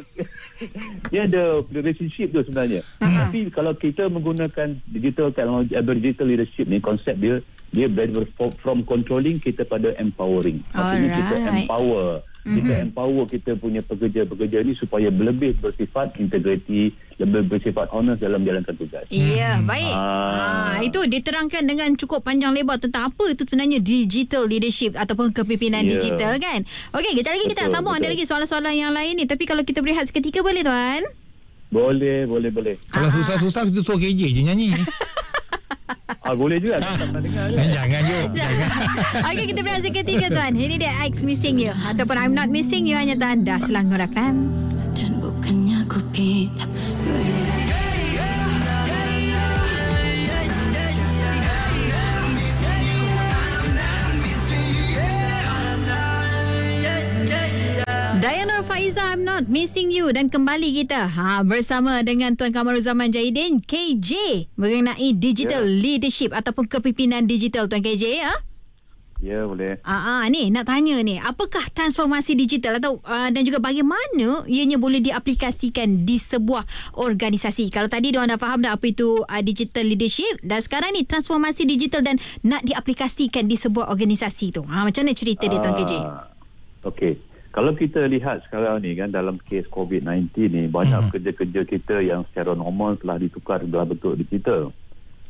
dia 1.09 1.21
ada 1.25 1.43
relationship 1.79 2.33
tu 2.33 2.41
sebenarnya. 2.45 2.85
Ha. 3.01 3.29
Tapi 3.29 3.49
kalau 3.53 3.73
kita 3.73 4.09
menggunakan 4.13 4.77
digital 4.91 5.33
technology 5.33 5.73
digital 5.73 6.27
leadership 6.29 6.67
ni 6.69 6.79
konsep 6.79 7.17
dia 7.17 7.41
dia 7.77 7.87
belajar 7.87 8.25
from, 8.33 8.51
from 8.57 8.79
controlling 8.83 9.37
kita 9.37 9.63
pada 9.63 9.93
empowering. 9.97 10.65
Maksudnya 10.73 11.11
kita 11.13 11.35
Alright. 11.37 11.69
empower 11.69 12.09
kita 12.47 12.79
empower 12.81 13.27
kita 13.27 13.59
punya 13.59 13.83
pekerja-pekerja 13.83 14.63
ni 14.63 14.71
supaya 14.71 15.11
lebih 15.11 15.59
bersifat 15.59 16.15
integriti, 16.17 16.89
lebih 17.19 17.43
bersifat 17.45 17.91
honest 17.91 18.23
dalam 18.23 18.39
jalankan 18.41 18.71
tugas. 18.73 19.03
Ya, 19.11 19.59
baik. 19.59 19.91
Ah. 19.91 20.71
Ah, 20.71 20.79
itu 20.79 21.03
diterangkan 21.05 21.67
dengan 21.67 21.91
cukup 21.93 22.23
panjang 22.23 22.55
lebar 22.55 22.79
tentang 22.79 23.11
apa 23.11 23.25
itu 23.27 23.43
sebenarnya 23.43 23.83
digital 23.83 24.47
leadership 24.47 24.95
ataupun 24.95 25.35
kepimpinan 25.35 25.83
Ya. 25.83 25.99
digital 25.99 26.39
kan. 26.39 26.63
Okey, 26.95 27.19
kejap 27.19 27.35
lagi 27.35 27.45
kita 27.45 27.61
nak 27.61 27.67
Betul, 27.67 27.75
sambung 27.75 27.93
ada 27.93 28.01
betul. 28.01 28.13
lagi 28.15 28.25
soalan-soalan 28.25 28.75
yang 28.79 28.93
lain 28.95 29.13
ni 29.17 29.27
tapi 29.27 29.43
kalau 29.43 29.67
kita 29.67 29.83
berehat 29.83 30.07
seketika 30.07 30.39
boleh 30.39 30.63
tuan? 30.63 31.03
Boleh, 31.67 32.31
boleh, 32.31 32.55
boleh. 32.55 32.75
Kalau 32.87 33.11
Ah. 33.11 33.13
susah-susah 33.13 33.67
kita 33.67 33.83
suruh 33.83 33.99
KJ 33.99 34.23
je 34.31 34.43
nyanyi. 34.45 34.71
Ah 36.27 36.35
boleh 36.35 36.59
juga. 36.59 36.83
Pernah 36.83 37.23
dengar 37.23 37.47
je. 37.47 37.59
Eh, 37.59 37.69
Jangan 37.71 38.01
je. 38.03 38.19
Jangan. 38.39 38.71
Okey, 39.31 39.45
kita 39.55 39.61
berehat 39.63 39.83
seketika 39.87 40.27
tuan. 40.29 40.53
Ini 40.59 40.75
dia 40.77 40.93
X 41.07 41.23
Missing 41.23 41.57
You 41.63 41.73
ataupun 41.87 42.17
I'm 42.19 42.35
Not 42.35 42.51
Missing 42.51 42.91
You 42.91 42.99
hanya 42.99 43.15
tanda 43.15 43.63
Selangor 43.63 44.03
FM. 44.03 44.35
Dan 44.99 45.23
bukannya 45.23 45.87
ku 45.87 46.03
pinta 46.11 46.67
Diana 58.27 58.59
Faiza 58.67 59.15
I'm 59.15 59.23
Not 59.23 59.47
Missing 59.47 59.95
You 59.95 60.11
dan 60.11 60.27
kembali 60.27 60.75
kita 60.83 61.07
ha 61.07 61.47
bersama 61.47 62.03
dengan 62.03 62.35
Tuan 62.35 62.51
Kamaruzaman 62.51 63.15
Jahidin 63.15 63.63
KJ 63.63 64.11
mengenai 64.59 65.15
digital 65.15 65.63
Ya. 65.63 65.71
leadership 65.71 66.35
ataupun 66.35 66.67
kepimpinan 66.67 67.31
digital 67.31 67.71
Tuan 67.71 67.87
KJ 67.87 68.27
ya. 68.27 68.35
Ya, 69.23 69.47
boleh. 69.47 69.79
Ah, 69.87 70.19
ah 70.19 70.23
ni 70.27 70.51
nak 70.51 70.67
tanya 70.67 70.99
ni, 71.07 71.23
apakah 71.23 71.71
transformasi 71.71 72.35
digital 72.35 72.83
atau 72.83 72.99
uh, 73.07 73.31
dan 73.31 73.47
juga 73.47 73.63
bagaimana 73.63 74.43
ianya 74.51 74.75
boleh 74.75 74.99
diaplikasikan 75.07 76.03
di 76.03 76.19
sebuah 76.19 76.67
organisasi? 76.99 77.71
Kalau 77.71 77.87
tadi 77.87 78.11
dia 78.11 78.27
dah 78.27 78.43
faham 78.43 78.67
dah 78.67 78.75
apa 78.75 78.91
itu 78.91 79.23
uh, 79.23 79.43
digital 79.47 79.87
leadership 79.87 80.43
dan 80.43 80.59
sekarang 80.59 80.99
ni 80.99 81.07
transformasi 81.07 81.63
digital 81.63 82.03
dan 82.03 82.19
nak 82.43 82.67
diaplikasikan 82.67 83.47
di 83.47 83.55
sebuah 83.55 83.87
organisasi 83.87 84.51
tu. 84.51 84.67
Ha 84.67 84.83
macam 84.83 85.07
mana 85.07 85.15
cerita 85.15 85.47
dia 85.47 85.63
Tuan 85.63 85.79
KJ? 85.79 85.95
Ah, 86.03 86.27
Okey. 86.91 87.36
Kalau 87.57 87.73
kita 87.73 88.05
lihat 88.05 88.45
sekarang 88.45 88.85
ni 88.85 88.93
kan 88.93 89.09
dalam 89.09 89.41
kes 89.49 89.65
COVID-19 89.73 90.53
ni 90.53 90.69
banyak 90.69 91.09
Mhm. 91.09 91.11
kerja-kerja 91.17 91.61
kita 91.65 91.97
yang 92.05 92.21
secara 92.29 92.53
normal 92.53 93.01
telah 93.01 93.17
ditukar 93.17 93.65
dalam 93.65 93.97
bentuk 93.97 94.21
digital. 94.21 94.69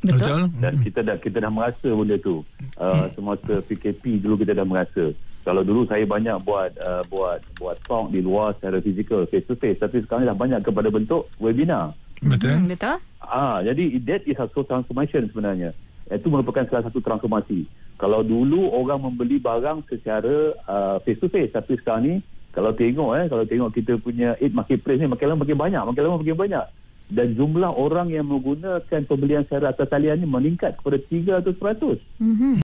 Betul? 0.03 0.51
Dan 0.59 0.83
kita 0.83 1.07
dah 1.07 1.17
kita 1.23 1.39
dah 1.39 1.55
merasa 1.55 1.87
benda 1.87 2.19
tu. 2.19 2.43
Uh, 2.77 3.07
semasa 3.15 3.63
PKP 3.65 4.19
dulu 4.19 4.43
kita 4.43 4.59
dah 4.59 4.67
merasa. 4.67 5.15
Kalau 5.47 5.63
dulu 5.63 5.87
saya 5.87 6.03
banyak 6.03 6.43
buat 6.43 6.75
uh, 6.83 7.07
buat 7.07 7.39
buat 7.63 7.79
talk 7.87 8.11
di 8.11 8.19
luar 8.19 8.59
secara 8.59 8.83
fizikal 8.83 9.23
face 9.31 9.47
to 9.47 9.55
face 9.55 9.79
tapi 9.79 10.03
sekarang 10.03 10.27
dah 10.27 10.35
banyak 10.35 10.61
kepada 10.67 10.91
bentuk 10.91 11.31
webinar. 11.39 11.95
Betul. 12.27 12.59
Hmm, 12.59 12.67
betul? 12.67 12.97
Ah, 13.23 13.63
jadi 13.63 14.03
that 14.03 14.27
is 14.27 14.35
a 14.37 14.51
sort 14.51 14.67
transformation 14.67 15.31
sebenarnya. 15.31 15.71
Itu 16.07 16.31
merupakan 16.31 16.63
salah 16.71 16.87
satu 16.87 17.03
transformasi. 17.03 17.67
Kalau 17.97 18.23
dulu 18.23 18.71
orang 18.71 19.03
membeli 19.03 19.41
barang 19.41 19.89
secara 19.91 20.55
uh, 20.69 20.97
face 21.03 21.19
to 21.19 21.27
face 21.33 21.51
tapi 21.51 21.81
sekarang 21.81 22.03
ni 22.05 22.15
kalau 22.53 22.73
tengok 22.73 23.11
eh 23.21 23.27
kalau 23.29 23.45
tengok 23.45 23.71
kita 23.73 24.01
punya 24.01 24.33
Eid 24.41 24.57
marketplace 24.57 25.01
ni 25.01 25.09
makin 25.11 25.33
lama 25.33 25.43
makin 25.45 25.59
banyak, 25.59 25.83
makin 25.83 26.03
lama 26.05 26.21
makin 26.21 26.39
banyak. 26.39 26.65
Dan 27.07 27.39
jumlah 27.39 27.71
orang 27.71 28.11
yang 28.11 28.27
menggunakan 28.27 29.07
pembelian 29.07 29.47
secara 29.47 29.71
atas 29.71 29.87
talian 29.87 30.19
ni 30.19 30.27
meningkat 30.27 30.75
kepada 30.79 30.99
300%. 30.99 32.03
Mhm. 32.19 32.59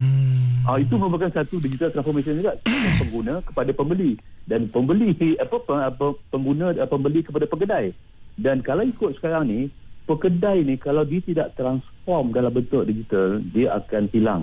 Ah 0.63 0.79
itu 0.79 0.95
merupakan 0.95 1.31
satu 1.31 1.59
digital 1.59 1.91
transformation 1.91 2.39
juga 2.39 2.55
pengguna 3.03 3.43
kepada 3.43 3.71
pembeli 3.75 4.15
dan 4.47 4.71
pembeli 4.71 5.15
apa, 5.39 5.59
pe- 5.59 5.87
apa 5.91 6.07
pengguna 6.31 6.71
pembeli 6.87 7.23
kepada 7.23 7.47
pekedai. 7.47 7.91
Dan 8.39 8.63
kalau 8.63 8.87
ikut 8.87 9.19
sekarang 9.19 9.47
ni 9.47 9.61
pekedai 10.05 10.67
ni 10.67 10.75
kalau 10.77 11.03
dia 11.03 11.23
tidak 11.23 11.55
transform 11.55 12.35
dalam 12.35 12.51
bentuk 12.51 12.85
digital 12.85 13.39
dia 13.53 13.77
akan 13.77 14.11
hilang. 14.11 14.43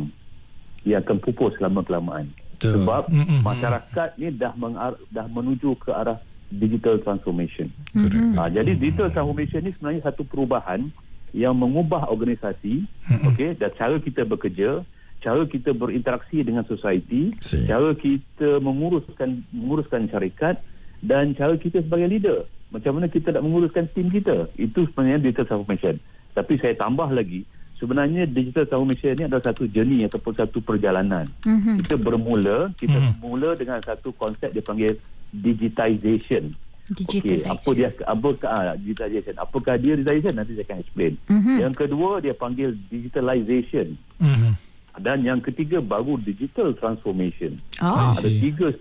Dia 0.81 1.03
akan 1.03 1.19
pupus 1.19 1.59
selama 1.59 1.83
kelamaan. 1.83 2.31
Betul. 2.55 2.83
Sebab 2.83 3.11
Mm-mm. 3.11 3.39
masyarakat 3.43 4.09
ni 4.15 4.31
dah 4.31 4.55
mengar- 4.55 4.99
dah 5.11 5.27
menuju 5.27 5.75
ke 5.79 5.91
arah 5.91 6.19
digital 6.49 6.97
transformation. 6.99 7.67
Correct. 7.93 8.35
Ha, 8.35 8.49
jadi 8.49 8.71
digital 8.75 9.11
transformation 9.11 9.63
ni 9.63 9.71
sebenarnya 9.75 10.01
satu 10.07 10.23
perubahan 10.25 10.91
yang 11.31 11.53
mengubah 11.53 12.09
organisasi, 12.09 12.83
Mm-mm. 12.83 13.29
okey, 13.31 13.53
dan 13.59 13.69
cara 13.77 13.95
kita 14.01 14.25
bekerja, 14.25 14.81
cara 15.21 15.45
kita 15.45 15.75
berinteraksi 15.75 16.41
dengan 16.41 16.65
society, 16.65 17.35
Si. 17.43 17.67
cara 17.69 17.93
kita 17.93 18.57
menguruskan 18.59 19.45
menguruskan 19.53 20.09
syarikat 20.09 20.57
dan 20.99 21.35
cara 21.35 21.53
kita 21.55 21.83
sebagai 21.85 22.07
leader. 22.07 22.43
Macam 22.69 22.91
mana 22.93 23.05
kita 23.05 23.31
nak 23.31 23.41
menguruskan 23.41 23.89
tim 23.89 24.07
kita. 24.07 24.45
Itu 24.53 24.85
sebenarnya 24.85 25.19
digital 25.19 25.45
transformation. 25.47 25.97
Tapi 26.31 26.53
saya 26.55 26.73
tambah 26.73 27.09
lagi, 27.09 27.41
sebenarnya 27.75 28.23
digital 28.25 28.63
transformation 28.63 29.13
ni 29.15 29.23
adalah 29.25 29.43
satu 29.43 29.65
journey 29.65 30.05
ataupun 30.05 30.33
satu 30.35 30.57
perjalanan. 30.59 31.25
Mhm. 31.41 31.81
Kita 31.81 31.95
bermula, 31.95 32.69
kita 32.75 32.93
Hmm. 32.93 33.17
bermula 33.17 33.53
dengan 33.53 33.81
satu 33.81 34.13
konsep 34.13 34.51
dipanggil 34.51 34.93
digitization. 35.31 36.53
Okey, 36.89 37.21
Digitalisation. 37.21 37.53
apa 37.53 37.69
dia 37.71 37.89
apa 38.01 38.27
ah, 38.45 38.73
digitalization? 38.73 39.35
Apakah 39.37 39.77
dia 39.77 39.93
digitalization? 39.93 40.35
Nanti 40.35 40.51
saya 40.53 40.65
akan 40.65 40.79
explain. 40.81 41.13
Mhm. 41.25 41.55
Yang 41.59 41.73
kedua 41.77 42.09
dia 42.17 42.33
panggil 42.33 42.69
digitalization 42.89 43.87
Mhm. 44.17 44.51
dan 44.97 45.17
yang 45.21 45.37
ketiga 45.39 45.77
baru 45.79 46.17
digital 46.17 46.73
transformation. 46.73 47.61
Oh. 47.77 48.13
Ada 48.13 48.25
tiga 48.25 48.73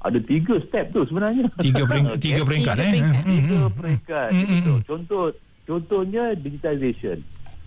ada 0.00 0.18
tiga 0.18 0.54
step 0.62 0.90
tu 0.90 1.04
sebenarnya. 1.04 1.44
Tiga 1.56 1.84
peringkat, 1.84 2.16
Okey. 2.16 2.24
tiga 2.26 2.42
peringkat 2.42 2.74
Tiga 2.74 2.82
eh. 2.82 2.90
peringkat. 2.90 3.22
Tiga 3.22 3.58
Mhm. 3.58 3.70
peringkat. 3.74 4.28
Mm, 4.28 4.34
Ya, 4.34 4.42
mm, 4.42 4.54
betul. 4.54 4.72
mm. 4.72 4.84
Contoh 4.86 5.24
contohnya 5.62 6.24
digitalization. 6.34 7.18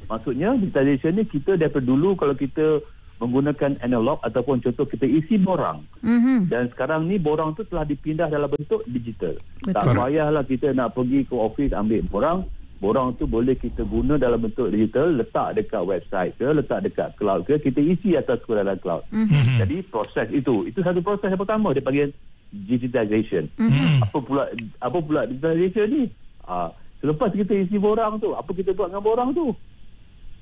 Maksudnya 0.04 0.50
digitalization 0.56 1.14
ni 1.14 1.24
kita 1.24 1.56
daripada 1.56 1.82
dulu 1.82 2.10
kalau 2.14 2.34
kita 2.34 2.82
menggunakan 3.16 3.80
analog 3.80 4.20
ataupun 4.20 4.60
contoh 4.60 4.84
kita 4.84 5.06
isi 5.06 5.38
borang 5.38 5.86
Mhm. 6.02 6.50
dan 6.50 6.68
sekarang 6.68 7.08
ni 7.08 7.16
borang 7.16 7.54
tu 7.54 7.64
telah 7.64 7.84
dipindah 7.84 8.28
dalam 8.28 8.50
bentuk 8.50 8.84
digital. 8.86 9.38
Betul. 9.62 9.72
Tak 9.72 9.96
payahlah 9.96 10.44
kita 10.44 10.68
nak 10.72 10.92
pergi 10.92 11.24
ke 11.24 11.32
office 11.32 11.72
ambil 11.72 12.04
borang. 12.04 12.40
Borang 12.84 13.16
tu 13.16 13.24
boleh 13.24 13.56
kita 13.56 13.88
guna 13.88 14.20
dalam 14.20 14.44
bentuk 14.44 14.68
digital, 14.68 15.16
letak 15.16 15.56
dekat 15.56 15.88
website 15.88 16.36
ke, 16.36 16.44
letak 16.52 16.84
dekat 16.84 17.16
cloud 17.16 17.48
ke, 17.48 17.56
kita 17.64 17.80
isi 17.80 18.20
atas 18.20 18.44
dalam 18.44 18.76
cloud. 18.76 19.08
Mhm. 19.08 19.64
Jadi 19.64 19.88
proses 19.88 20.28
itu, 20.36 20.68
itu 20.68 20.84
satu 20.84 21.00
proses 21.00 21.32
yang 21.32 21.40
pertama 21.40 21.72
dia 21.72 21.80
panggil 21.80 22.12
digitalization. 22.52 23.48
Mhm. 23.56 24.04
Apa 24.04 24.20
pula 24.20 24.52
apa 24.84 24.98
pula 25.00 25.24
digitalization 25.24 25.88
ni? 25.96 26.04
Ah, 26.44 26.76
selepas 27.00 27.32
kita 27.32 27.56
isi 27.56 27.80
borang 27.80 28.20
tu, 28.20 28.36
apa 28.36 28.52
kita 28.52 28.76
buat 28.76 28.92
dengan 28.92 29.00
borang 29.08 29.32
tu? 29.32 29.56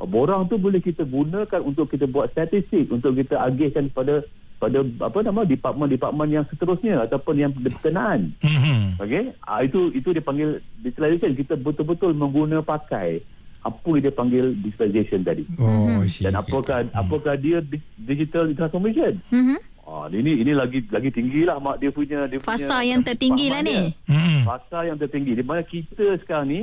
Ah, 0.02 0.10
Borang 0.10 0.50
tu 0.50 0.58
boleh 0.58 0.82
kita 0.82 1.06
gunakan 1.06 1.62
untuk 1.62 1.94
kita 1.94 2.10
buat 2.10 2.34
statistik, 2.34 2.90
untuk 2.90 3.22
kita 3.22 3.38
agihkan 3.38 3.94
pada 3.94 4.26
pada 4.62 4.86
apa 5.02 5.26
nama 5.26 5.42
departmen-departmen 5.42 6.30
yang 6.30 6.46
seterusnya 6.46 7.02
ataupun 7.02 7.34
yang 7.34 7.50
berkenaan. 7.50 8.30
Mhm. 8.46 9.02
Okey, 9.02 9.34
ah, 9.42 9.66
itu 9.66 9.90
itu 9.92 10.14
dia 10.14 10.22
panggil 10.22 10.62
digitalization. 10.78 11.34
Kita 11.34 11.58
betul-betul 11.58 12.14
mengguna 12.14 12.62
pakai 12.62 13.26
apa 13.66 13.88
yang 13.90 14.06
dia 14.06 14.14
panggil 14.14 14.54
digitalization 14.56 15.26
tadi. 15.26 15.50
Oh, 15.58 16.06
see. 16.06 16.30
Dan 16.30 16.38
apakah 16.38 16.86
apakah 16.94 17.34
dia 17.34 17.58
di- 17.66 17.82
digital 17.98 18.54
transformation? 18.54 19.18
Mhm. 19.34 19.58
Ah, 19.82 20.06
ini 20.08 20.46
ini 20.46 20.54
lagi 20.54 20.86
lagi 20.88 21.10
tinggi 21.10 21.42
lah 21.42 21.58
mak 21.58 21.82
dia 21.82 21.90
punya 21.90 22.30
dia 22.30 22.38
punya 22.38 22.54
Fasa 22.62 22.86
yang 22.86 23.02
tertinggi 23.02 23.50
lah 23.50 23.66
ni. 23.66 23.90
Mhm. 24.06 24.46
Fasa 24.46 24.86
yang 24.86 25.02
tertinggi. 25.02 25.34
Di 25.34 25.44
mana 25.44 25.66
kita 25.66 26.22
sekarang 26.22 26.48
ni 26.48 26.60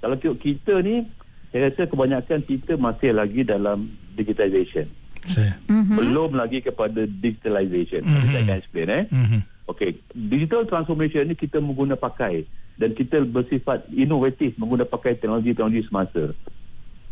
kalau 0.00 0.16
kita 0.16 0.80
ni 0.80 1.04
saya 1.52 1.68
rasa 1.68 1.86
kebanyakan 1.86 2.40
kita 2.40 2.80
masih 2.80 3.12
lagi 3.12 3.44
dalam 3.44 3.86
digitalization. 4.16 4.88
Saya. 5.28 5.54
Mhm. 5.68 5.94
Belum 5.96 6.30
lagi 6.36 6.60
kepada 6.60 7.06
digitalization. 7.08 8.04
Mhm. 8.04 8.12
Nanti 8.12 8.28
Saya 8.30 8.42
akan 8.44 8.56
explain 8.60 8.88
eh. 8.90 9.04
Mhm. 9.08 9.38
Okey, 9.64 9.90
digital 10.12 10.68
transformation 10.68 11.24
ni 11.24 11.34
kita 11.40 11.56
mengguna 11.56 11.96
pakai 11.96 12.44
dan 12.76 12.92
kita 12.92 13.24
bersifat 13.24 13.88
inovatif 13.88 14.52
mengguna 14.60 14.84
pakai 14.84 15.16
teknologi-teknologi 15.16 15.88
semasa. 15.88 16.36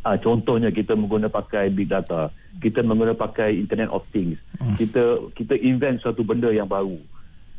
Ah, 0.02 0.18
contohnya 0.18 0.74
kita 0.74 0.98
mengguna 0.98 1.30
pakai 1.30 1.70
big 1.70 1.88
data, 1.88 2.28
kita 2.58 2.82
mengguna 2.82 3.14
pakai 3.14 3.54
internet 3.56 3.88
of 3.88 4.02
things. 4.10 4.36
Kita 4.76 5.30
kita 5.32 5.54
invent 5.56 6.02
suatu 6.02 6.26
benda 6.26 6.50
yang 6.50 6.66
baru. 6.66 6.98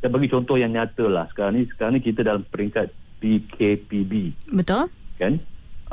Saya 0.04 0.12
bagi 0.12 0.28
contoh 0.28 0.60
yang 0.60 0.76
nyata 0.76 1.08
lah 1.08 1.32
sekarang 1.32 1.56
ni 1.56 1.62
sekarang 1.72 1.96
ni 1.96 2.02
kita 2.04 2.28
dalam 2.28 2.44
peringkat 2.44 2.92
PKPB 3.24 4.36
Betul? 4.52 4.92
kan? 5.16 5.40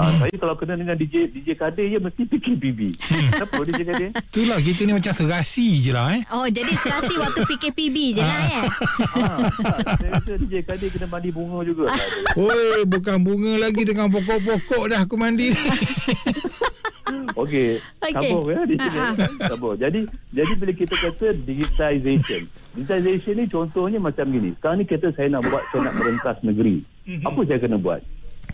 Ah, 0.01 0.17
saya 0.17 0.33
kalau 0.33 0.57
kena 0.57 0.81
dengan 0.81 0.97
DJ 0.97 1.29
DJ 1.29 1.53
Kadir 1.53 1.93
je 1.93 1.99
mesti 2.01 2.23
PKPB. 2.25 2.81
Kenapa 3.37 3.61
DJ 3.69 3.81
Kadir? 3.85 4.09
Itulah 4.17 4.59
kita 4.59 4.81
ni 4.83 4.93
macam 4.97 5.13
serasi 5.13 5.69
je 5.77 5.93
lah 5.93 6.17
eh. 6.17 6.23
Oh, 6.33 6.49
jadi 6.49 6.73
serasi 6.73 7.21
waktu 7.21 7.45
PKPB 7.45 7.97
je 8.17 8.23
lah 8.25 8.41
eh. 8.41 8.63
ah, 9.13 9.39
saya 10.01 10.11
rasa 10.17 10.33
DJ 10.41 10.65
Kadir 10.65 10.89
kena 10.89 11.05
mandi 11.05 11.29
bunga 11.29 11.61
juga. 11.63 11.93
lah. 11.93 12.01
Oi, 12.33 12.89
bukan 12.89 13.17
bunga 13.21 13.61
lagi 13.61 13.83
dengan 13.85 14.09
pokok-pokok 14.09 14.83
dah 14.89 15.05
aku 15.05 15.21
mandi. 15.21 15.53
Okey, 17.35 17.83
Okey. 18.01 18.31
sabar 18.31 18.53
ya 18.55 18.63
di 18.65 18.77
sini. 18.79 18.99
Sabar. 19.43 19.73
Jadi 19.77 20.01
jadi 20.31 20.53
bila 20.55 20.73
kita 20.73 20.95
kata 20.95 21.27
digitization. 21.35 22.43
Digitization 22.73 23.35
ni 23.35 23.45
contohnya 23.47 23.99
macam 23.99 24.31
gini. 24.31 24.55
Sekarang 24.57 24.79
ni 24.79 24.87
kita 24.87 25.11
saya 25.13 25.29
nak 25.29 25.45
buat 25.45 25.63
saya 25.69 25.91
nak 25.91 25.95
merentas 25.99 26.39
negeri. 26.41 26.87
Apa 27.27 27.43
saya 27.45 27.59
kena 27.59 27.77
buat? 27.77 28.01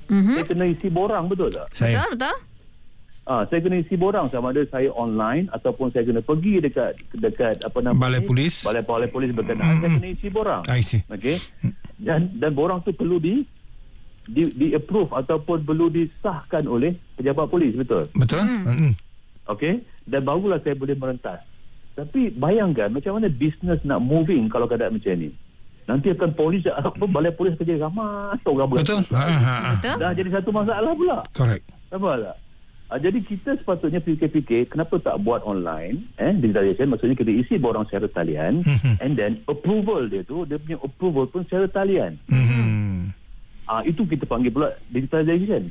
Mhm. 0.06 0.34
Saya 0.34 0.46
kena 0.46 0.64
isi 0.66 0.88
borang 0.88 1.24
betul 1.26 1.48
tak? 1.50 1.66
Saya. 1.70 1.98
Betul, 1.98 2.10
betul? 2.16 2.36
Ah, 3.26 3.42
saya 3.50 3.58
kena 3.58 3.76
isi 3.76 3.94
borang 3.94 4.30
sama 4.30 4.54
ada 4.54 4.62
saya 4.66 4.86
online 4.92 5.50
ataupun 5.50 5.90
saya 5.90 6.06
kena 6.06 6.22
pergi 6.22 6.62
dekat 6.62 6.94
dekat 7.10 7.58
apa 7.60 7.78
nama 7.82 7.98
Balai 7.98 8.22
ni? 8.22 8.26
polis. 8.26 8.62
Balai 8.62 8.82
balai 8.82 9.10
polis 9.10 9.30
berkenaan 9.30 9.82
saya 9.82 9.90
kena 9.92 10.08
isi 10.08 10.28
borang. 10.30 10.62
I 10.66 10.78
see. 10.80 11.02
Okey. 11.06 11.42
Dan 11.98 12.38
dan 12.38 12.54
borang 12.54 12.80
tu 12.80 12.90
perlu 12.90 13.18
di 13.18 13.42
di, 14.26 14.42
di 14.48 14.66
approve 14.72 15.10
ataupun 15.12 15.62
perlu 15.62 15.86
disahkan 15.86 16.66
oleh 16.66 16.94
pejabat 17.14 17.46
polis 17.46 17.74
betul. 17.74 18.06
Betul? 18.12 18.42
Mhm. 18.42 18.92
Okey, 19.46 19.78
dan 20.02 20.22
barulah 20.22 20.58
saya 20.58 20.74
boleh 20.74 20.94
merentas. 20.94 21.38
Tapi 21.94 22.30
bayangkan 22.30 22.90
macam 22.90 23.16
mana 23.16 23.26
bisnes 23.26 23.78
nak 23.82 24.02
moving 24.02 24.46
kalau 24.46 24.66
keadaan 24.66 24.98
macam 24.98 25.14
ni. 25.14 25.30
Nanti 25.86 26.10
akan 26.10 26.30
polis 26.32 26.66
apa 26.70 27.04
balai 27.06 27.30
polis 27.30 27.54
kerja 27.54 27.78
ramai 27.80 28.34
orang 28.44 28.68
Betul? 28.68 29.00
beratus. 29.02 29.06
Ha, 29.08 29.22
ha, 29.22 29.36
ha. 29.56 29.70
Betul? 29.72 29.96
Dah 29.96 30.10
jadi 30.12 30.30
satu 30.32 30.50
masalah 30.50 30.92
pula. 30.92 31.18
Correct. 31.30 31.64
Nampak 31.88 32.14
tak? 32.20 32.36
Ah, 32.86 32.98
jadi 32.98 33.18
kita 33.18 33.50
sepatutnya 33.56 33.98
fikir-fikir 33.98 34.70
kenapa 34.70 34.94
tak 35.00 35.18
buat 35.20 35.42
online 35.42 36.06
eh 36.16 36.30
digitalization 36.32 36.86
maksudnya 36.86 37.18
kita 37.18 37.34
isi 37.34 37.58
borang 37.58 37.82
secara 37.82 38.06
talian 38.08 38.62
Mhm. 38.62 39.02
and 39.02 39.12
then 39.12 39.42
approval 39.44 40.06
dia 40.06 40.22
tu 40.22 40.46
dia 40.46 40.54
punya 40.54 40.78
approval 40.78 41.26
pun 41.26 41.42
secara 41.42 41.66
talian 41.66 42.14
Mhm. 42.26 43.10
ah 43.66 43.82
itu 43.82 44.06
kita 44.06 44.22
panggil 44.24 44.54
pula 44.54 44.70
digitalization 44.86 45.66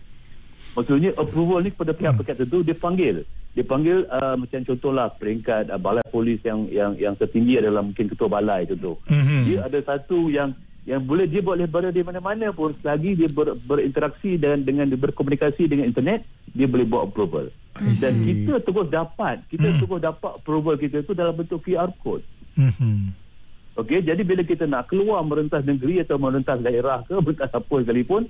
Maksudnya 0.76 1.16
approval 1.16 1.64
ni 1.64 1.72
kepada 1.72 1.96
pihak-pihak 1.96 2.36
tertentu 2.36 2.60
dia 2.62 2.76
panggil. 2.76 3.24
Dia 3.56 3.64
panggil 3.64 4.04
uh, 4.12 4.36
macam 4.36 4.60
contohlah 4.68 5.08
peringkat 5.16 5.72
uh, 5.72 5.80
balai 5.80 6.04
polis 6.12 6.44
yang 6.44 6.68
yang 6.68 6.92
yang 7.00 7.16
tertinggi 7.16 7.64
adalah 7.64 7.80
mungkin 7.80 8.12
ketua 8.12 8.28
balai 8.28 8.68
contoh. 8.68 9.00
Mhm. 9.08 9.40
Dia 9.48 9.58
ada 9.64 9.80
satu 9.80 10.28
yang 10.28 10.52
yang 10.86 11.02
boleh 11.02 11.26
dia 11.26 11.42
boleh 11.42 11.66
berada 11.66 11.90
di 11.96 12.04
mana-mana 12.06 12.54
pun 12.54 12.76
selagi 12.84 13.18
dia 13.18 13.32
ber, 13.32 13.58
berinteraksi 13.64 14.38
dengan 14.38 14.86
dia 14.86 15.00
berkomunikasi 15.00 15.66
dengan 15.66 15.90
internet 15.90 16.28
dia 16.52 16.68
boleh 16.68 16.86
buat 16.86 17.08
approval. 17.10 17.50
Dan 17.76 18.24
kita 18.28 18.60
terus 18.60 18.88
dapat 18.92 19.48
kita 19.48 19.68
Hmm. 19.72 19.80
terus 19.80 20.00
dapat 20.04 20.32
approval 20.44 20.76
kita 20.76 21.02
tu 21.08 21.16
dalam 21.16 21.34
bentuk 21.34 21.64
QR 21.64 21.90
code. 22.04 22.24
Mhm. 22.60 23.16
Okey, 23.76 24.08
jadi 24.08 24.24
bila 24.24 24.40
kita 24.40 24.64
nak 24.64 24.88
keluar 24.88 25.20
merentas 25.28 25.60
negeri 25.68 26.00
atau 26.00 26.16
merentas 26.16 26.64
daerah 26.64 27.04
ke, 27.04 27.12
merentas 27.24 27.52
apa 27.52 27.76
sekalipun, 27.84 28.24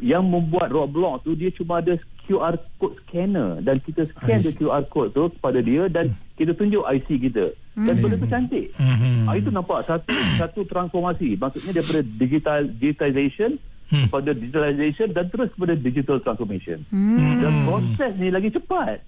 yang 0.00 0.24
membuat 0.24 0.68
roadblock 0.68 1.22
tu 1.22 1.32
dia 1.32 1.48
cuma 1.50 1.78
ada 1.78 1.96
QR 2.24 2.54
code 2.76 2.96
scanner 3.02 3.58
dan 3.60 3.78
kita 3.78 4.06
scan 4.06 4.40
the 4.40 4.52
QR 4.52 4.84
code 4.86 5.10
tu 5.10 5.28
kepada 5.30 5.58
dia 5.58 5.86
dan 5.86 6.10
kita 6.34 6.52
tunjuk 6.52 6.82
IC 6.82 7.08
kita. 7.22 7.52
Dan 7.74 7.94
benda 7.96 8.16
tu 8.16 8.26
cantik. 8.26 8.70
Mhm. 8.74 9.24
Ah, 9.24 9.34
itu 9.34 9.48
nampak 9.48 9.84
satu 9.84 10.08
satu 10.40 10.60
transformasi. 10.64 11.34
Maksudnya 11.34 11.72
daripada 11.72 12.00
digital 12.16 12.60
digitization 12.70 13.58
Hmm. 13.90 14.06
kepada 14.06 14.30
digitalization 14.30 15.10
dan 15.10 15.26
terus 15.26 15.50
kepada 15.50 15.74
digital 15.74 16.22
transformation. 16.22 16.78
Hmm. 16.88 17.42
Dan 17.42 17.52
proses 17.66 18.14
ni 18.16 18.30
lagi 18.30 18.46
cepat. 18.48 19.02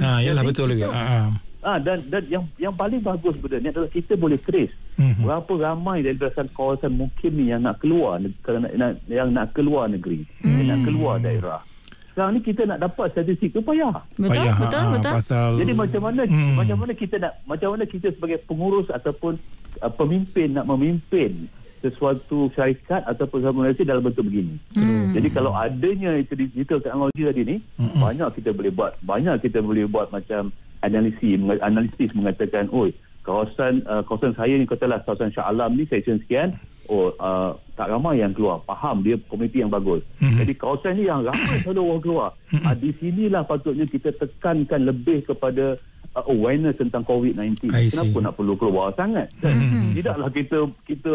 Ah, 0.00 0.24
yalah 0.24 0.40
Jadi 0.40 0.48
betul 0.48 0.72
juga. 0.72 0.88
kita- 0.88 1.36
Ah. 1.66 1.74
Ah 1.74 1.78
dan 1.82 2.06
dan 2.06 2.22
yang 2.30 2.46
yang 2.56 2.70
paling 2.70 3.02
bagus 3.02 3.34
benda 3.34 3.58
ni 3.58 3.68
adalah 3.68 3.90
kita 3.90 4.14
boleh 4.14 4.38
trace 4.38 4.70
Mhm. 4.94 5.26
berapa 5.26 5.52
ramai 5.58 6.00
dari 6.00 6.14
kawasan 6.14 6.46
kawasan 6.54 6.94
mukim 6.94 7.34
ni 7.34 7.50
yang 7.50 7.60
nak 7.60 7.82
keluar 7.82 8.16
kalau 8.40 8.62
nak, 8.62 8.70
nak 8.72 9.02
yang 9.10 9.28
nak 9.28 9.50
keluar 9.50 9.90
negeri, 9.90 10.22
yang 10.40 10.70
nak 10.70 10.80
keluar 10.86 11.18
daerah. 11.18 11.60
Sekarang 12.08 12.32
ni 12.32 12.40
kita 12.40 12.64
nak 12.64 12.80
dapat 12.80 13.12
statistik 13.12 13.52
tu 13.52 13.60
payah. 13.60 13.92
Betul, 14.16 14.40
Payah, 14.40 14.56
betul, 14.56 14.80
ah, 14.80 14.92
betul. 14.96 15.14
Pasal 15.20 15.50
Jadi 15.60 15.72
macam 15.74 16.00
mana 16.00 16.22
Hmm. 16.24 16.54
macam 16.54 16.76
mana 16.80 16.92
kita 16.94 17.14
nak 17.18 17.32
macam 17.44 17.68
mana 17.74 17.84
kita 17.84 18.06
sebagai 18.08 18.38
pengurus 18.46 18.88
ataupun 18.88 19.36
uh, 19.82 19.92
pemimpin 19.92 20.54
nak 20.54 20.64
memimpin 20.64 21.44
sesuatu 21.84 22.48
syarikat 22.56 23.04
ataupun 23.04 23.44
sesuatu 23.44 23.60
Malaysia 23.60 23.84
dalam 23.84 24.00
bentuk 24.00 24.24
begini. 24.24 24.56
Hmm. 24.74 25.12
Jadi 25.12 25.28
kalau 25.28 25.52
adanya 25.52 26.16
itu 26.16 26.32
digital 26.34 26.80
teknologi 26.80 27.20
tadi 27.20 27.42
ni 27.44 27.56
Mm-mm. 27.76 28.00
banyak 28.00 28.28
kita 28.32 28.50
boleh 28.50 28.72
buat 28.72 28.96
banyak 29.04 29.36
kita 29.44 29.58
boleh 29.60 29.84
buat 29.84 30.08
macam 30.08 30.48
analisis 30.80 31.36
analisis 31.60 32.10
mengatakan 32.12 32.68
oi 32.70 32.92
kawasan 33.22 33.82
uh, 33.84 34.02
kawasan 34.02 34.32
saya 34.32 34.54
ni 34.54 34.64
katalah 34.64 35.02
kawasan 35.02 35.30
Shah 35.30 35.46
Alam 35.46 35.74
ni 35.74 35.84
section 35.86 36.20
sekian 36.20 36.54
oh 36.86 37.10
uh, 37.16 37.50
tak 37.74 37.90
ramai 37.90 38.20
yang 38.20 38.30
keluar 38.30 38.62
faham 38.62 39.02
dia 39.02 39.18
komuniti 39.26 39.58
yang 39.58 39.68
bagus 39.68 40.04
Mhm. 40.22 40.38
jadi 40.38 40.52
kawasan 40.54 40.92
ni 40.94 41.04
yang 41.04 41.20
ramai 41.20 41.58
selalu 41.64 41.80
orang 41.82 42.02
keluar 42.02 42.28
uh, 42.62 42.74
di 42.74 42.90
sinilah 42.96 43.42
patutnya 43.42 43.84
kita 43.84 44.14
tekankan 44.14 44.86
lebih 44.86 45.26
kepada 45.26 45.74
uh, 46.14 46.24
awareness 46.30 46.78
tentang 46.78 47.02
COVID-19 47.02 47.66
I 47.68 47.86
see. 47.86 47.90
kenapa 47.90 48.16
nak 48.22 48.34
perlu 48.34 48.54
keluar 48.54 48.94
sangat 48.94 49.26
kan? 49.42 49.54
tidaklah 49.90 50.30
kita 50.30 50.58
kita 50.84 51.12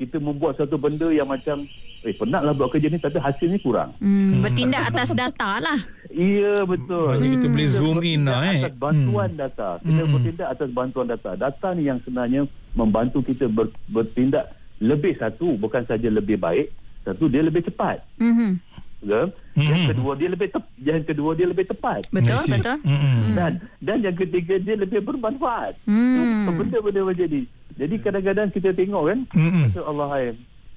kita 0.00 0.16
membuat 0.16 0.56
satu 0.56 0.74
benda 0.74 1.12
yang 1.12 1.28
macam 1.28 1.68
eh 2.00 2.16
penatlah 2.16 2.56
buat 2.56 2.72
kerja 2.72 2.88
ni 2.88 2.96
tapi 2.96 3.20
hasilnya 3.20 3.60
kurang 3.60 3.92
Hmm, 4.00 4.40
bertindak 4.40 4.88
atas 4.88 5.12
data 5.12 5.60
lah. 5.60 5.76
Ya 6.10 6.66
betul. 6.66 7.06
Maknanya 7.14 7.38
kita 7.38 7.46
boleh 7.46 7.68
zoom 7.70 7.98
in 8.02 8.26
lah, 8.26 8.42
eh. 8.42 8.66
Atas 8.66 8.74
bantuan 8.74 9.30
Hmm. 9.30 9.38
data. 9.38 9.68
Kita 9.78 10.02
Hmm. 10.02 10.10
bertindak 10.10 10.48
atas 10.50 10.68
bantuan 10.68 11.06
data. 11.06 11.30
Data 11.38 11.68
ni 11.70 11.86
yang 11.86 12.02
sebenarnya 12.02 12.40
membantu 12.72 13.22
kita 13.22 13.46
ber, 13.46 13.70
bertindak 13.86 14.50
lebih 14.80 15.14
satu 15.14 15.54
bukan 15.54 15.86
saja 15.86 16.10
lebih 16.10 16.34
baik, 16.34 16.74
satu 17.04 17.28
dia 17.28 17.40
lebih 17.40 17.62
cepat. 17.62 18.02
Mhm. 18.18 18.58
Ya? 19.00 19.22
Yang 19.54 19.78
Hmm. 19.78 19.88
kedua 19.88 20.12
dia 20.12 20.28
lebih 20.28 20.48
tep, 20.50 20.64
yang 20.78 21.04
kedua 21.04 21.30
dia 21.32 21.46
lebih 21.46 21.64
tepat. 21.64 22.00
Betul, 22.10 22.42
betul. 22.48 22.76
Mhm. 22.82 23.32
Dan 23.32 23.52
dan 23.78 23.96
yang 24.02 24.16
ketiga 24.18 24.54
dia 24.58 24.74
lebih 24.74 25.00
bermanfaat. 25.00 25.78
Hmm. 25.86 26.42
So, 26.42 26.50
benda-benda 26.52 27.00
macam 27.06 27.26
ni. 27.28 27.42
Jadi 27.72 27.94
kadang-kadang 27.98 28.48
kita 28.48 28.72
tengok 28.72 29.02
kan. 29.04 29.18
Masya 29.32 29.82
Allah 29.82 30.08
hai. 30.10 30.24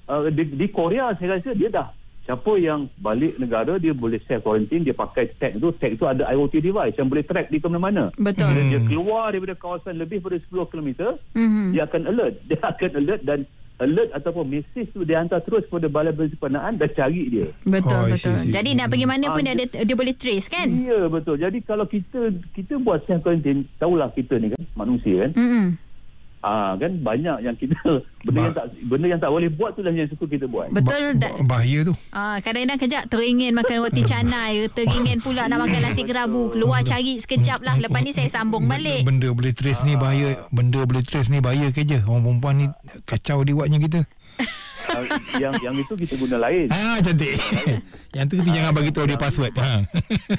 Uh, 0.04 0.28
di, 0.28 0.44
di 0.46 0.66
Korea 0.68 1.14
saya 1.14 1.34
rasa 1.34 1.50
dia 1.50 1.72
dah 1.72 1.88
siapa 2.20 2.56
yang 2.56 2.92
balik 2.98 3.36
negara 3.36 3.76
dia 3.76 3.92
boleh 3.92 4.20
self 4.22 4.42
quarantine 4.42 4.80
dia 4.80 4.92
pakai 4.92 5.32
tag 5.34 5.56
tu 5.56 5.72
tag 5.72 5.92
tu 5.94 6.04
ada 6.04 6.24
IoT 6.26 6.56
device 6.58 6.92
yang 6.94 7.08
boleh 7.08 7.20
track 7.20 7.48
dia 7.48 7.56
ke 7.56 7.66
mana-mana 7.66 8.12
Betul. 8.14 8.44
bila 8.46 8.60
dia 8.64 8.78
Hmm. 8.78 8.86
keluar 8.86 9.24
daripada 9.28 9.54
kawasan 9.54 9.96
lebih 9.96 10.20
daripada 10.20 10.40
10 10.42 10.64
km 10.66 10.88
Mhm. 11.32 11.72
dia 11.72 11.82
akan 11.82 12.02
alert 12.06 12.34
dia 12.48 12.60
akan 12.62 12.90
alert 12.94 13.20
dan 13.22 13.38
alert 13.74 14.08
ataupun 14.12 14.44
mesej 14.46 14.86
tu 14.88 15.02
dia 15.02 15.18
hantar 15.18 15.40
terus 15.40 15.64
kepada 15.64 15.84
balai 15.86 16.12
bersimpanaan 16.12 16.76
dan 16.76 16.88
cari 16.90 17.24
dia 17.26 17.48
Betul, 17.62 17.92
Oh, 17.94 18.04
betul. 18.06 18.16
see, 18.16 18.28
I 18.30 18.40
see. 18.42 18.52
Jadi 18.52 18.70
nak 18.72 18.88
pergi 18.88 19.04
mana 19.04 19.26
pun 19.26 19.40
Ah, 19.40 19.44
dia, 19.46 19.54
ada, 19.58 19.64
dia 19.82 19.96
boleh 19.98 20.14
trace 20.14 20.46
kan? 20.46 20.68
Ya 20.70 21.00
betul. 21.06 21.36
Jadi 21.36 21.58
kalau 21.60 21.84
kita 21.84 22.20
kita 22.52 22.76
buat 22.78 23.04
self 23.04 23.20
quarantine, 23.20 23.64
tahulah 23.74 24.08
kita 24.10 24.36
ni 24.36 24.48
kan 24.48 24.60
manusia 24.74 25.24
kan. 25.24 25.32
Mhm. 25.32 25.64
Ah 26.44 26.76
kan 26.76 26.92
banyak 27.00 27.40
yang 27.40 27.56
kita 27.56 27.72
benda 28.28 28.36
Ba- 28.36 28.44
yang 28.44 28.52
tak 28.52 28.66
benda 28.84 29.06
yang 29.08 29.16
tak 29.16 29.32
boleh 29.32 29.48
buat 29.48 29.72
tu 29.72 29.80
lah 29.80 29.88
yang 29.90 30.04
suka 30.12 30.28
kita 30.28 30.44
buat. 30.44 30.68
Betul. 30.68 31.16
Ba- 31.16 31.24
da- 31.24 31.40
bahaya 31.40 31.78
tu. 31.88 31.96
Ah, 32.12 32.36
kadang-kadang 32.36 32.76
kejap 32.76 33.08
teringin 33.08 33.56
makan 33.56 33.80
roti 33.80 34.04
canai, 34.12 34.68
teringin 34.68 35.24
pula 35.24 35.48
nak 35.48 35.64
makan 35.64 35.80
nasi 35.80 36.04
kerabu. 36.04 36.52
Keluar 36.52 36.84
cari 36.84 37.16
sekejap 37.16 37.64
lah. 37.64 37.80
Lepas 37.80 38.04
ni 38.04 38.12
saya 38.12 38.28
sambung 38.28 38.68
balik. 38.68 39.08
Benda 39.08 39.32
boleh 39.32 39.56
trace 39.56 39.88
ni 39.88 39.96
bahaya. 39.96 40.36
Benda 40.52 40.84
boleh 40.84 41.00
trace 41.00 41.32
ni 41.32 41.40
bahaya 41.40 41.72
ke 41.72 41.80
je. 41.80 42.04
Orang 42.04 42.28
perempuan 42.28 42.54
ni 42.54 42.66
kacau 43.02 43.40
dia 43.40 43.56
buatnya 43.56 43.80
kita. 43.80 44.04
Ah, 44.84 45.00
yang 45.40 45.56
yang 45.64 45.74
itu 45.74 45.96
kita 45.96 46.12
guna 46.14 46.36
lain. 46.36 46.68
Ah 46.68 47.00
cantik. 47.00 47.32
Yang 48.14 48.24
tu 48.30 48.34
kita 48.38 48.50
jangan 48.52 48.72
bagi 48.72 48.94
tahu 48.94 49.10
dia 49.10 49.18
password. 49.18 49.50
Ha. 49.58 49.66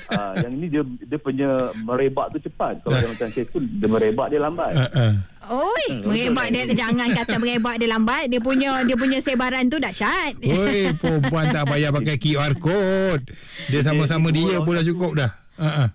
Ah, 0.07 0.31
yang 0.39 0.55
ini 0.55 0.67
dia 0.69 0.79
dia 1.03 1.19
punya 1.19 1.75
merebak 1.75 2.31
tu 2.31 2.39
cepat. 2.39 2.79
Kalau 2.79 2.95
yang 2.95 3.11
macam 3.11 3.27
saya 3.27 3.43
tu 3.49 3.59
dia 3.59 3.87
merebak 3.89 4.31
dia 4.31 4.39
lambat. 4.39 4.71
Ha, 4.71 4.85
ha. 4.87 5.05
Oi, 5.45 5.85
merebak 6.01 6.47
dia 6.49 6.63
jangan 6.73 7.11
kata 7.13 7.37
merebak 7.37 7.77
dia 7.77 7.89
lambat. 7.91 8.31
Dia 8.31 8.41
punya 8.41 8.81
dia 8.81 8.97
punya 8.97 9.21
sebaran 9.21 9.69
tu 9.69 9.77
dahsyat. 9.77 10.41
Oi, 10.41 10.91
perempuan 10.99 11.53
tak 11.53 11.69
payah 11.69 11.93
pakai 11.93 12.15
QR 12.17 12.53
code. 12.57 13.29
Dia 13.69 13.85
sama-sama 13.85 14.33
dia 14.33 14.57
pun 14.65 14.73
dah 14.73 14.85
cukup 14.85 15.11
dah. 15.13 15.31
Ha, 15.61 15.69
ha. 15.69 15.85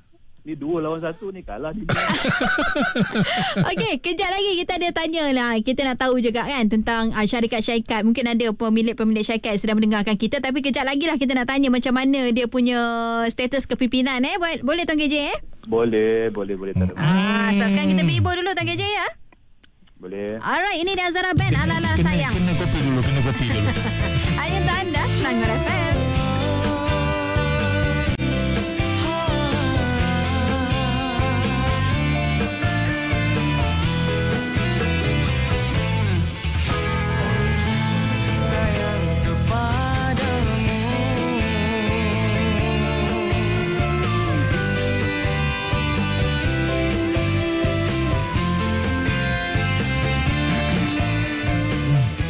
Ni 0.41 0.57
dua 0.57 0.81
lawan 0.81 1.05
satu 1.05 1.29
ni 1.29 1.45
kalah 1.45 1.69
dia. 1.77 1.85
Okey, 3.71 4.01
kejap 4.01 4.33
lagi 4.33 4.57
kita 4.65 4.81
ada 4.81 4.89
tanya 4.89 5.29
lah. 5.37 5.53
Kita 5.61 5.85
nak 5.85 6.01
tahu 6.01 6.17
juga 6.17 6.49
kan 6.49 6.65
tentang 6.65 7.13
uh, 7.13 7.27
syarikat-syarikat. 7.29 8.09
Mungkin 8.09 8.25
ada 8.25 8.49
pemilik-pemilik 8.57 9.21
syarikat 9.21 9.61
sedang 9.61 9.77
mendengarkan 9.77 10.17
kita. 10.17 10.41
Tapi 10.41 10.65
kejap 10.65 10.89
lagi 10.89 11.05
lah 11.05 11.21
kita 11.21 11.37
nak 11.37 11.45
tanya 11.45 11.69
macam 11.69 11.93
mana 11.93 12.33
dia 12.33 12.49
punya 12.49 12.81
status 13.29 13.69
kepimpinan 13.69 14.25
eh. 14.25 14.41
Boleh, 14.41 14.65
boleh 14.65 14.83
Tuan 14.89 14.97
KJ 14.97 15.15
eh? 15.29 15.39
boleh, 15.69 16.33
boleh, 16.33 16.57
boleh 16.57 16.73
tak 16.73 16.89
ada. 16.89 16.97
Ah, 16.97 17.53
sebab 17.53 17.69
sekarang 17.77 17.93
kita 17.93 18.03
pergi 18.09 18.21
ibu 18.25 18.31
dulu 18.33 18.51
Tuan 18.57 18.65
KJ 18.65 18.83
ya. 18.83 19.07
Boleh. 20.01 20.41
Alright, 20.41 20.81
ini 20.81 20.97
dia 20.97 21.13
Azara 21.13 21.37
Band. 21.37 21.53
Ala-ala 21.53 21.93
Kena, 21.93 22.09
sayang. 22.09 22.33
kena 22.33 22.53
kopi 22.57 22.79
dulu, 22.81 23.01
kena 23.05 23.21
kopi 23.21 23.45
dulu. 23.53 23.71
Hanya 24.41 24.57
untuk 24.65 24.77
anda, 24.81 25.03
Selangor 25.13 25.51
FM. 25.61 25.90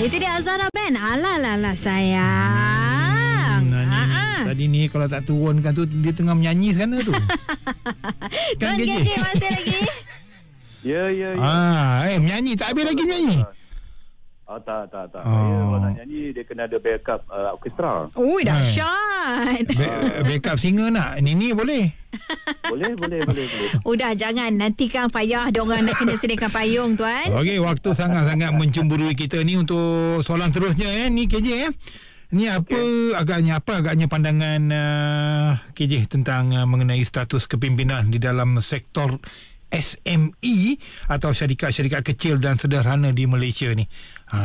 Itu 0.00 0.16
dia 0.16 0.32
Azara 0.34 0.66
Band. 0.70 0.96
Ala-ala 0.96 1.72
sayang. 1.74 3.62
Hmm, 3.62 3.68
Ah, 3.70 3.84
nyanyi. 3.84 4.00
ah. 4.16 4.40
Tadi 4.46 4.64
ni 4.66 4.80
kalau 4.86 5.06
tak 5.06 5.22
turunkan 5.22 5.72
tu 5.72 5.84
dia 5.84 6.10
tengah 6.10 6.32
menyanyi 6.32 6.72
sana 6.72 6.96
tu. 6.98 7.12
Tuan 8.56 8.74
kan 8.78 8.80
KJ? 8.80 9.08
masih 9.18 9.50
lagi. 9.50 9.80
Ya, 10.80 11.12
ya, 11.12 11.28
ya. 11.30 11.44
Ah, 11.44 12.08
eh 12.08 12.16
menyanyi 12.16 12.56
tak 12.56 12.72
habis 12.72 12.88
lagi 12.88 13.04
menyanyi. 13.04 13.44
Ah, 14.50 14.58
tak, 14.58 14.90
tak, 14.90 15.06
tak. 15.14 15.22
Oh. 15.22 15.30
Saya 15.30 15.62
kalau 15.62 15.78
nak 15.78 15.92
nyanyi 15.94 16.34
dia 16.34 16.42
kena 16.42 16.66
ada 16.66 16.74
backup 16.82 17.22
uh, 17.30 17.54
orkestra. 17.54 18.10
Ui, 18.18 18.42
dahsyat. 18.42 19.62
Ba- 19.78 20.26
backup 20.26 20.58
singer 20.58 20.90
nak. 20.90 21.22
Nini 21.22 21.54
boleh. 21.54 21.94
Boleh, 22.66 22.98
boleh, 22.98 23.22
boleh, 23.22 23.46
boleh. 23.46 23.70
Udah 23.94 24.10
jangan 24.18 24.50
nanti 24.50 24.90
kan 24.90 25.06
payah 25.06 25.54
dia 25.54 25.62
orang 25.62 25.86
nak 25.86 26.02
kena 26.02 26.18
sediakan 26.18 26.50
payung 26.50 26.98
tuan. 26.98 27.30
Okey, 27.30 27.62
waktu 27.62 27.94
sangat-sangat 27.94 28.50
mencemburui 28.50 29.14
kita 29.14 29.38
ni 29.46 29.54
untuk 29.54 30.18
soalan 30.26 30.50
terusnya 30.50 31.06
eh 31.06 31.06
ni 31.06 31.30
KJ 31.30 31.48
eh. 31.70 31.70
Ni 32.34 32.50
apa 32.50 32.74
okay. 32.74 33.14
agaknya 33.14 33.62
apa 33.62 33.72
agaknya 33.78 34.10
pandangan 34.10 34.62
uh, 34.66 35.50
KJ 35.78 36.10
tentang 36.10 36.50
uh, 36.58 36.66
mengenai 36.66 37.06
status 37.06 37.46
kepimpinan 37.46 38.10
di 38.10 38.18
dalam 38.18 38.58
sektor 38.58 39.14
SME 39.70 40.82
atau 41.06 41.30
syarikat-syarikat 41.30 42.02
kecil 42.02 42.42
dan 42.42 42.58
sederhana 42.58 43.14
di 43.14 43.24
Malaysia 43.30 43.70
ni. 43.70 43.86
Ha. 44.30 44.42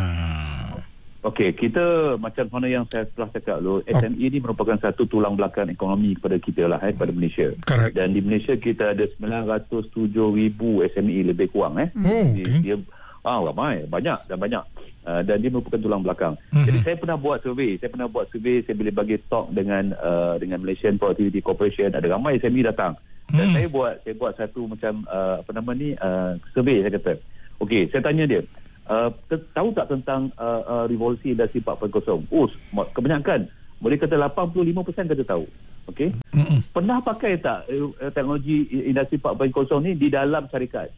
Okey, 1.25 1.57
kita 1.57 1.81
macam 2.21 2.45
mana 2.53 2.69
yang 2.69 2.85
saya 2.85 3.01
telah 3.09 3.33
cakap 3.33 3.57
dulu, 3.57 3.81
SME 3.89 4.29
ini 4.29 4.37
merupakan 4.37 4.77
satu 4.77 5.09
tulang 5.09 5.33
belakang 5.33 5.73
ekonomi 5.73 6.13
kepada 6.13 6.37
kita 6.37 6.69
lah, 6.69 6.77
eh, 6.85 6.93
kepada 6.93 7.09
Malaysia. 7.09 7.49
Correct. 7.65 7.97
Dan 7.97 8.13
di 8.13 8.21
Malaysia 8.21 8.53
kita 8.53 8.93
ada 8.93 9.09
907,000 9.17 10.85
SME 10.85 11.19
lebih 11.25 11.49
kurang. 11.49 11.81
Eh. 11.81 11.89
Oh, 11.97 12.25
Dia, 12.29 12.45
okey. 12.45 12.61
dia 12.61 12.75
ah, 13.25 13.41
ramai, 13.41 13.89
banyak 13.89 14.19
dan 14.29 14.37
banyak. 14.37 14.63
Uh, 15.05 15.21
dan 15.21 15.37
dia 15.37 15.53
merupakan 15.53 15.77
tulang 15.77 16.01
belakang. 16.01 16.33
Mhm. 16.49 16.65
Jadi 16.65 16.77
saya 16.81 16.95
pernah 16.97 17.13
buat 17.13 17.37
survey, 17.41 17.77
saya 17.77 17.93
pernah 17.93 18.09
buat 18.09 18.25
survey, 18.33 18.65
saya 18.65 18.73
boleh 18.73 18.89
bagi 18.89 19.21
talk 19.29 19.53
dengan 19.53 19.93
uh, 19.97 20.33
dengan 20.41 20.65
Malaysian 20.65 20.97
Productivity 20.97 21.45
Corporation, 21.45 21.93
ada 21.93 22.09
ramai 22.09 22.41
SME 22.41 22.65
datang. 22.65 22.97
Dan 23.29 23.49
Hmm. 23.49 23.53
saya 23.53 23.67
buat 23.69 24.01
saya 24.01 24.13
buat 24.17 24.33
satu 24.33 24.65
macam 24.65 25.05
uh, 25.05 25.45
apa 25.45 25.51
nama 25.53 25.71
ni 25.73 25.93
uh, 25.93 26.41
survey 26.53 26.81
saya 26.81 26.97
kata. 26.97 27.13
Okey, 27.61 27.93
saya 27.93 28.01
tanya 28.01 28.25
dia, 28.25 28.41
uh, 28.89 29.09
tahu 29.53 29.69
tak 29.73 29.89
tentang 29.91 30.29
uh, 30.37 30.61
uh, 30.63 30.83
revolusi 30.85 31.33
industri 31.33 31.61
4.0? 31.61 32.25
Oh, 32.31 32.47
kebanyakan 32.93 33.49
boleh 33.79 33.97
kata 33.99 34.15
85% 34.17 35.11
kata 35.11 35.23
tahu. 35.27 35.45
Okey. 35.85 36.09
Pernah 36.73 36.97
pakai 37.05 37.37
tak 37.37 37.69
uh, 37.69 38.09
teknologi 38.09 38.65
industri 38.89 39.21
4.0 39.21 39.85
ni 39.85 39.91
di 39.93 40.07
dalam 40.09 40.49
syarikat? 40.49 40.89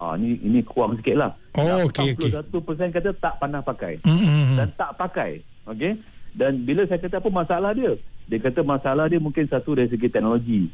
Ah 0.00 0.16
ni 0.16 0.38
ini 0.40 0.64
kurang 0.64 0.96
sikit 0.96 1.16
lah. 1.18 1.30
Oh, 1.60 1.84
okey, 1.90 2.16
okey. 2.16 2.32
81% 2.32 2.96
kata 2.96 3.10
tak 3.20 3.34
pernah 3.36 3.60
pakai 3.60 4.00
Mm-mm. 4.00 4.56
dan 4.56 4.68
tak 4.78 4.96
pakai. 4.96 5.44
Okey. 5.68 6.00
Dan 6.32 6.64
bila 6.64 6.86
saya 6.86 7.02
kata 7.02 7.20
apa 7.20 7.28
masalah 7.28 7.74
dia? 7.76 7.92
Dia 8.30 8.38
kata 8.38 8.62
masalah 8.62 9.10
dia 9.10 9.18
mungkin 9.18 9.44
satu 9.50 9.74
dari 9.76 9.90
segi 9.90 10.08
teknologi. 10.08 10.70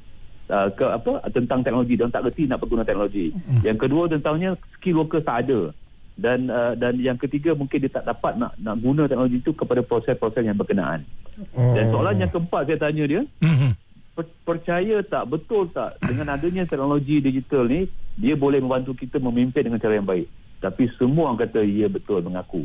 Uh, 0.46 0.70
ke 0.78 0.86
apa 0.86 1.26
tentang 1.34 1.66
teknologi 1.66 1.98
dia 1.98 2.06
tak 2.06 2.22
reti 2.22 2.46
nak 2.46 2.62
berguna 2.62 2.86
teknologi. 2.86 3.34
Hmm. 3.34 3.66
Yang 3.66 3.78
kedua 3.82 4.06
tentangnya 4.06 4.54
skill 4.78 5.02
worker 5.02 5.18
tak 5.24 5.48
ada. 5.48 5.74
Dan 6.16 6.48
uh, 6.48 6.72
dan 6.72 6.96
yang 6.96 7.20
ketiga 7.20 7.52
mungkin 7.52 7.76
dia 7.76 7.92
tak 7.92 8.08
dapat 8.08 8.40
nak 8.40 8.56
nak 8.56 8.80
guna 8.80 9.04
teknologi 9.04 9.36
itu 9.36 9.52
kepada 9.52 9.84
proses-proses 9.84 10.48
yang 10.48 10.56
berkenaan. 10.56 11.04
Oh. 11.52 11.76
Dan 11.76 11.92
soalan 11.92 12.16
yang 12.16 12.32
keempat 12.32 12.72
saya 12.72 12.80
tanya 12.80 13.04
dia, 13.04 13.20
Mhm. 13.44 13.76
per- 14.16 14.36
percaya 14.48 15.04
tak 15.04 15.28
betul 15.28 15.68
tak 15.68 16.00
dengan 16.00 16.32
adanya 16.32 16.64
teknologi 16.64 17.20
digital 17.20 17.68
ni 17.68 17.84
dia 18.16 18.32
boleh 18.32 18.64
membantu 18.64 18.96
kita 18.96 19.20
memimpin 19.20 19.68
dengan 19.68 19.76
cara 19.76 20.00
yang 20.00 20.08
baik. 20.08 20.24
Tapi 20.56 20.88
semua 20.96 21.28
orang 21.28 21.44
kata 21.44 21.60
ya 21.60 21.84
betul 21.92 22.24
mengaku. 22.24 22.64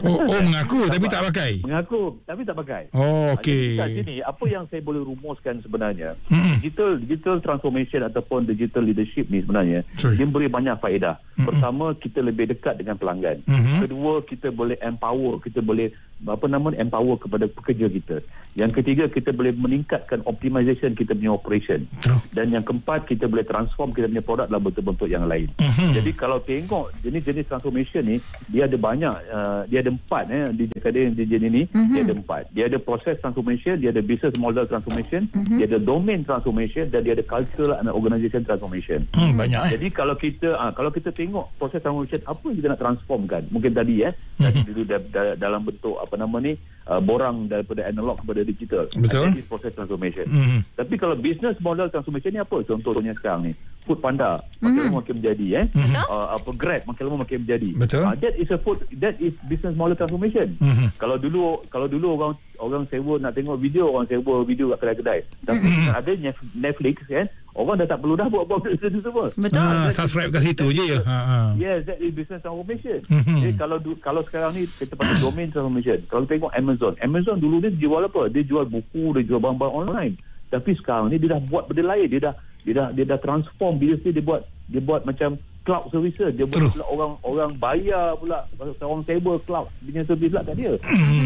Oh, 0.00 0.18
oh 0.24 0.40
mengaku 0.48 0.88
tapi 0.88 1.06
tak 1.06 1.22
pakai. 1.28 1.52
Mengaku 1.60 2.02
tapi 2.24 2.40
tak 2.48 2.56
pakai. 2.56 2.82
Oh, 2.96 3.36
Jadi 3.36 3.44
okey. 3.44 3.68
kat 3.76 3.88
sini 4.00 4.14
apa 4.24 4.44
yang 4.48 4.64
saya 4.72 4.80
boleh 4.80 5.04
rumuskan 5.04 5.60
sebenarnya 5.60 6.16
Mm-mm. 6.32 6.58
digital 6.58 6.96
digital 6.96 7.36
transformation 7.44 8.00
ataupun 8.08 8.48
digital 8.48 8.82
leadership 8.86 9.28
ni 9.28 9.44
sebenarnya 9.44 9.84
Sorry. 10.00 10.16
dia 10.16 10.26
beri 10.26 10.48
banyak 10.48 10.76
faedah. 10.80 11.20
Mm-mm. 11.36 11.46
Pertama 11.48 11.92
kita 11.98 12.24
lebih 12.24 12.48
dekat 12.54 12.80
dengan 12.80 12.96
pelanggan. 12.96 13.44
Mhm. 13.44 13.84
Kedua 13.84 14.22
kita 14.24 14.48
boleh 14.48 14.78
empower, 14.80 15.42
kita 15.42 15.60
boleh 15.60 15.90
apa 16.22 16.46
nama 16.46 16.70
empower 16.78 17.18
kepada 17.18 17.50
pekerja 17.50 17.90
kita. 17.90 18.22
Yang 18.54 18.78
ketiga 18.78 19.10
kita 19.10 19.34
boleh 19.34 19.50
meningkatkan 19.58 20.22
optimization 20.22 20.94
kita 20.94 21.18
punya 21.18 21.34
operation. 21.34 21.82
True. 21.98 22.22
Dan 22.30 22.54
yang 22.54 22.62
keempat 22.62 23.10
kita 23.10 23.26
boleh 23.26 23.42
transform 23.42 23.90
kita 23.90 24.06
punya 24.06 24.22
produk 24.22 24.46
dalam 24.46 24.62
bentuk-bentuk 24.62 25.10
yang 25.10 25.26
lain. 25.26 25.50
Mhm. 25.58 25.98
Jadi 25.98 26.10
kalau 26.14 26.38
tengok 26.38 26.94
jenis-jenis 27.02 27.50
transformation 27.50 28.02
ni 28.06 28.16
dia 28.54 28.70
ada 28.70 28.78
banyak 28.78 29.14
uh, 29.34 29.62
dia 29.66 29.81
ada 29.82 29.90
empat 29.90 30.24
eh 30.28 30.44
di 30.52 30.64
dekade 30.66 30.98
yang 31.00 31.14
jenis 31.14 31.42
ini 31.42 31.62
Mhm. 31.68 31.92
dia 31.92 32.00
ada 32.02 32.14
empat. 32.14 32.42
Dia 32.50 32.64
ada 32.66 32.78
process 32.78 33.18
transformation, 33.18 33.74
dia 33.76 33.90
ada 33.90 34.00
business 34.00 34.34
model 34.36 34.64
transformation, 34.64 35.26
dia 35.52 35.66
ada 35.66 35.78
domain 35.78 36.22
transformation 36.22 36.86
dan 36.86 37.02
dia 37.02 37.12
ada 37.12 37.22
cultural 37.22 37.76
and 37.76 37.86
organization 37.88 38.42
transformation. 38.42 39.04
Hmm, 39.12 39.34
banyak 39.34 39.60
eh. 39.66 39.70
Jadi 39.74 39.86
kalau 39.90 40.14
kita 40.14 40.54
ah, 40.54 40.70
kalau 40.70 40.88
kita 40.88 41.10
tengok 41.10 41.50
proses 41.56 41.78
transformation 41.78 42.22
apa 42.22 42.42
yang 42.44 42.56
kita 42.56 42.68
nak 42.68 42.80
transformkan 42.80 43.42
mungkin 43.48 43.72
tadi 43.72 43.94
eh 44.02 44.12
tadi 44.36 44.58
Mhm. 44.58 44.66
dulu 44.66 44.82
da- 44.84 45.08
da- 45.08 45.36
dalam 45.36 45.60
bentuk 45.62 45.96
apa 45.96 46.14
nama 46.14 46.36
ni 46.38 46.52
uh, 46.86 46.98
borang 46.98 47.46
daripada 47.46 47.84
analog 47.84 48.18
kepada 48.18 48.40
digital. 48.42 48.84
Betul. 48.94 49.30
That 49.30 49.38
is 49.38 49.46
proses 49.46 49.72
transformation. 49.72 50.26
Mhm. 50.26 50.58
Tapi 50.74 50.94
kalau 50.96 51.14
business 51.14 51.56
model 51.58 51.88
transformation 51.88 52.32
ni 52.32 52.40
apa? 52.40 52.56
Contohnya 52.62 53.12
sekarang 53.14 53.46
ni. 53.46 53.52
Food 53.82 53.98
Panda 53.98 54.38
makin 54.62 54.86
lama 54.86 55.02
makin 55.02 55.18
menjadi 55.18 55.46
eh. 55.58 55.66
Mhm. 55.74 55.94
Uh, 56.06 56.28
apa 56.38 56.50
Grab 56.54 56.80
makin 56.86 57.02
lama 57.02 57.26
makin 57.26 57.38
menjadi. 57.42 57.70
Betul. 57.74 58.02
Uh, 58.06 58.14
that 58.14 58.34
is 58.38 58.48
a 58.48 58.58
food 58.58 58.78
that 58.94 59.18
is 59.18 59.34
business 59.46 59.74
model 59.74 59.98
transformation. 59.98 60.54
Mhm. 60.62 60.94
Kalau 60.96 61.18
dulu 61.18 61.58
kalau 61.66 61.90
dulu 61.90 62.14
orang 62.14 62.32
orang 62.62 62.82
sewa 62.86 63.18
nak 63.18 63.34
tengok 63.34 63.58
video 63.58 63.90
orang 63.90 64.06
sewa 64.06 64.46
video 64.46 64.70
kat 64.70 64.86
kedai-kedai. 64.86 65.20
Tapi 65.42 65.66
Mhm. 65.66 65.82
mm 65.82 65.90
ada 65.92 66.10
Nef- 66.14 66.54
Netflix 66.54 66.96
kan 67.04 67.26
orang 67.54 67.76
dah 67.76 67.86
tak 67.86 67.98
perlu 67.98 68.14
dah 68.14 68.26
buat 68.26 68.44
buat 68.44 68.58
benda 68.60 68.80
tu 68.82 69.00
semua. 69.00 69.26
Betul. 69.30 69.60
Ah, 69.60 69.88
subscribe 69.88 70.30
kat 70.30 70.42
situ 70.42 70.66
je 70.70 70.84
ya. 70.88 70.98
Ha, 71.02 71.18
ha. 71.20 71.38
Yes, 71.54 71.84
that 71.84 71.98
is 71.98 72.10
business 72.10 72.40
transformation. 72.40 72.98
Mhm. 73.04 73.36
Jadi 73.38 73.54
kalau 73.54 73.76
du- 73.76 73.98
kalau 73.98 74.22
sekarang 74.22 74.52
ni 74.52 74.64
kita 74.70 74.92
pakai 74.92 75.20
domain 75.22 75.48
transformation. 75.48 75.98
Kalau 76.06 76.24
tengok 76.24 76.52
Amazon, 76.52 76.92
Amazon 76.98 77.36
dulu 77.36 77.60
dia 77.60 77.72
jual 77.72 78.02
apa? 78.02 78.22
Dia 78.26 78.42
jual 78.42 78.64
buku, 78.64 79.12
dia 79.14 79.24
jual 79.26 79.38
barang-barang 79.38 79.76
online. 79.78 80.14
Tapi 80.48 80.70
sekarang 80.74 81.08
ni 81.08 81.16
dia 81.16 81.32
dah 81.32 81.40
buat 81.42 81.64
benda 81.66 81.84
lain. 81.88 82.08
Dia 82.08 82.20
dah 82.22 82.34
dia 82.62 82.72
dah 82.74 82.86
dia 82.90 83.04
dah 83.04 83.18
transform 83.18 83.76
business 83.76 84.00
dia, 84.02 84.12
dia 84.12 84.22
buat 84.22 84.40
dia 84.66 84.80
buat 84.80 85.02
macam 85.02 85.36
cloud 85.62 85.84
services. 85.88 86.32
Dia 86.32 86.44
buat 86.44 86.56
True. 86.58 86.72
pula 86.72 86.84
orang 86.86 87.12
orang 87.22 87.50
bayar 87.54 88.16
pula 88.16 88.48
orang 88.80 89.04
sewa 89.04 89.36
cloud 89.38 89.66
punya 89.78 90.02
service 90.02 90.30
pula 90.30 90.42
kat 90.42 90.56
dia. 90.56 90.72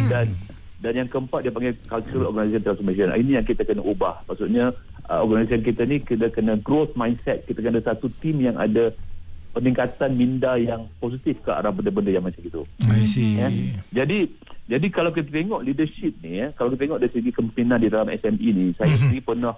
Dan 0.06 0.26
dan 0.76 0.92
yang 0.94 1.08
keempat 1.08 1.40
dia 1.40 1.50
panggil 1.50 1.72
cultural 1.84 2.28
organization 2.28 2.62
transformation. 2.62 3.08
Ini 3.10 3.30
yang 3.34 3.46
kita 3.46 3.62
kena 3.62 3.80
ubah. 3.80 4.20
Maksudnya 4.26 4.74
uh, 5.06 5.22
organisasi 5.22 5.62
kita 5.62 5.82
ni 5.86 6.02
kita 6.02 6.28
kena 6.28 6.58
growth 6.58 6.94
mindset. 6.94 7.46
Kita 7.46 7.62
kena 7.62 7.80
satu 7.80 8.06
team 8.20 8.42
yang 8.42 8.56
ada 8.56 8.90
peningkatan 9.50 10.12
minda 10.12 10.60
yang 10.60 10.84
positif 11.00 11.40
ke 11.40 11.48
arah 11.48 11.72
benda-benda 11.72 12.12
yang 12.12 12.24
macam 12.26 12.44
itu. 12.44 12.62
I 12.84 13.08
see. 13.08 13.40
Ya. 13.40 13.48
Jadi 14.04 14.28
jadi 14.68 14.86
kalau 14.92 15.14
kita 15.14 15.32
tengok 15.32 15.64
leadership 15.64 16.12
ni 16.20 16.44
ya, 16.44 16.52
kalau 16.52 16.74
kita 16.74 16.84
tengok 16.84 17.00
dari 17.00 17.12
segi 17.14 17.30
kepimpinan 17.32 17.80
di 17.80 17.88
dalam 17.88 18.12
SME 18.12 18.48
ni, 18.52 18.66
saya 18.76 18.92
Mhm. 18.92 19.00
sendiri 19.00 19.22
pernah 19.24 19.54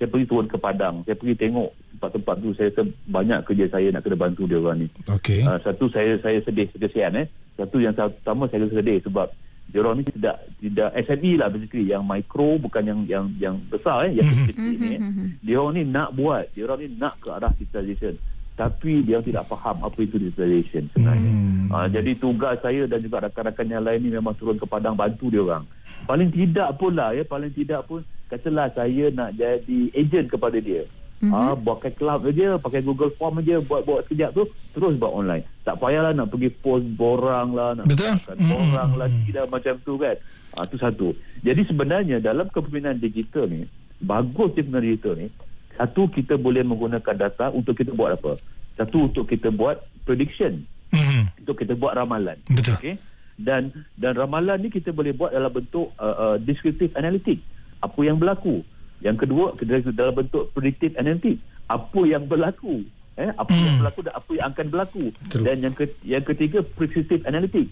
saya 0.00 0.08
pergi 0.08 0.26
turun 0.26 0.48
ke 0.50 0.58
Padang, 0.58 1.04
saya 1.04 1.14
pergi 1.14 1.36
tengok 1.36 1.68
tempat-tempat 1.94 2.34
tu, 2.42 2.50
saya 2.56 2.74
rasa 2.74 2.82
banyak 3.06 3.38
kerja 3.46 3.64
saya 3.70 3.86
nak 3.92 4.02
kena 4.02 4.16
bantu 4.18 4.42
dia 4.48 4.58
orang 4.58 4.82
ni. 4.82 4.88
Okey. 5.06 5.44
Uh, 5.44 5.58
satu 5.62 5.84
saya 5.92 6.16
saya 6.18 6.40
sedih 6.42 6.66
kesian 6.72 7.12
eh. 7.20 7.26
Satu 7.54 7.76
yang 7.78 7.92
pertama 7.92 8.48
saya 8.48 8.66
sedih 8.66 8.98
sebab 9.04 9.28
dia 9.72 9.80
orang 9.80 9.96
ni 9.98 10.04
tidak 10.04 10.36
tidak 10.60 10.88
SME 11.08 11.40
lah 11.40 11.48
basically 11.48 11.88
yang 11.88 12.04
micro 12.04 12.60
bukan 12.60 12.84
yang 12.84 13.00
yang 13.08 13.24
yang 13.40 13.56
besar 13.72 14.04
eh 14.04 14.20
yang 14.20 14.28
Mhm. 14.28 14.46
kecil 14.52 14.76
ni. 14.76 14.88
Eh. 14.92 15.00
Dia 15.40 15.56
orang 15.56 15.74
ni 15.74 15.82
nak 15.88 16.12
buat, 16.12 16.44
dia 16.52 16.68
orang 16.68 16.78
ni 16.84 16.88
nak 16.94 17.16
ke 17.18 17.28
arah 17.32 17.50
digitalization. 17.56 18.20
Tapi 18.52 19.00
dia 19.00 19.16
tidak 19.24 19.48
faham 19.48 19.80
apa 19.80 19.96
itu 19.96 20.20
digitalization 20.20 20.92
sebenarnya. 20.92 21.32
Hmm. 21.32 21.72
Uh, 21.72 21.86
jadi 21.88 22.12
tugas 22.20 22.60
saya 22.60 22.84
dan 22.84 23.00
juga 23.00 23.24
rakan-rakan 23.24 23.64
yang 23.64 23.80
lain 23.80 24.00
ni 24.04 24.12
memang 24.12 24.36
turun 24.36 24.60
ke 24.60 24.68
padang 24.68 24.92
bantu 24.92 25.32
dia 25.32 25.40
orang. 25.40 25.64
Paling 26.04 26.28
tidak 26.28 26.76
pun 26.76 26.92
lah 26.92 27.16
ya, 27.16 27.24
paling 27.24 27.48
tidak 27.56 27.80
pun 27.88 28.04
katalah 28.28 28.68
saya 28.76 29.08
nak 29.08 29.32
jadi 29.34 29.80
agent 29.96 30.28
kepada 30.28 30.60
dia. 30.60 30.84
Mm-hmm. 31.22 31.38
Ah, 31.38 31.54
pakai 31.54 31.94
cloud 31.94 32.26
aja, 32.26 32.58
pakai 32.58 32.82
Google 32.82 33.14
Form 33.14 33.38
aja 33.38 33.62
buat-buat 33.62 34.04
sekejap 34.04 34.34
tu 34.34 34.42
terus 34.74 34.98
buat 34.98 35.14
online. 35.14 35.46
Tak 35.62 35.78
payahlah 35.78 36.10
nak 36.10 36.28
pergi 36.28 36.50
post 36.50 36.82
borang 36.92 37.54
lah, 37.54 37.78
nak 37.78 37.86
Betul. 37.86 38.18
makan 38.18 38.36
Mm-mm. 38.36 38.50
borang 38.50 38.90
lagi 38.98 39.30
dah 39.30 39.46
macam 39.46 39.78
tu 39.80 39.94
kan. 39.94 40.18
Ah, 40.52 40.66
tu 40.66 40.76
satu. 40.76 41.14
Jadi 41.40 41.62
sebenarnya 41.62 42.18
dalam 42.18 42.50
kepimpinan 42.50 42.98
digital 42.98 43.46
ni, 43.46 43.70
bagus 43.98 44.50
kepimpinan 44.50 44.82
digital 44.82 45.14
ni, 45.16 45.30
satu 45.72 46.10
kita 46.10 46.34
boleh 46.34 46.60
menggunakan 46.60 47.14
data 47.16 47.48
untuk 47.48 47.78
kita 47.78 47.94
buat 47.94 48.18
apa? 48.18 48.42
Satu 48.74 49.06
untuk 49.06 49.24
kita 49.24 49.48
buat 49.48 49.78
prediction 50.02 50.66
Mhm. 50.90 51.38
untuk 51.38 51.54
kita 51.56 51.72
buat 51.72 51.94
ramalan. 51.94 52.36
Betul. 52.50 52.74
Okey. 52.76 52.94
Dan 53.38 53.70
dan 53.94 54.12
ramalan 54.12 54.58
ni 54.58 54.68
kita 54.68 54.90
boleh 54.90 55.14
buat 55.14 55.30
dalam 55.30 55.48
bentuk 55.48 55.94
uh, 55.96 56.34
uh, 56.34 56.36
descriptive 56.36 56.92
analytic. 56.92 57.38
Apa 57.78 57.96
yang 58.02 58.18
berlaku? 58.18 58.60
Yang 59.02 59.16
kedua 59.26 59.52
dalam 59.92 60.14
bentuk 60.14 60.54
predictive 60.54 60.94
analytic. 60.96 61.36
Apa 61.66 62.00
yang 62.06 62.24
berlaku? 62.24 62.86
Eh, 63.12 63.28
apa 63.28 63.50
Hmm. 63.52 63.66
yang 63.66 63.76
berlaku 63.78 64.00
dan 64.00 64.14
apa 64.16 64.30
yang 64.32 64.46
akan 64.48 64.66
berlaku? 64.72 65.04
True. 65.28 65.44
Dan 65.44 65.56
yang 65.60 65.74
ke, 65.76 65.84
yang 66.02 66.24
ketiga 66.24 66.64
prescriptive 66.64 67.22
analytic. 67.28 67.68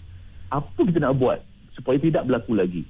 Apa 0.51 0.79
kita 0.85 0.99
nak 1.01 1.17
buat 1.17 1.39
supaya 1.73 1.97
tidak 1.97 2.27
berlaku 2.27 2.53
lagi? 2.53 2.83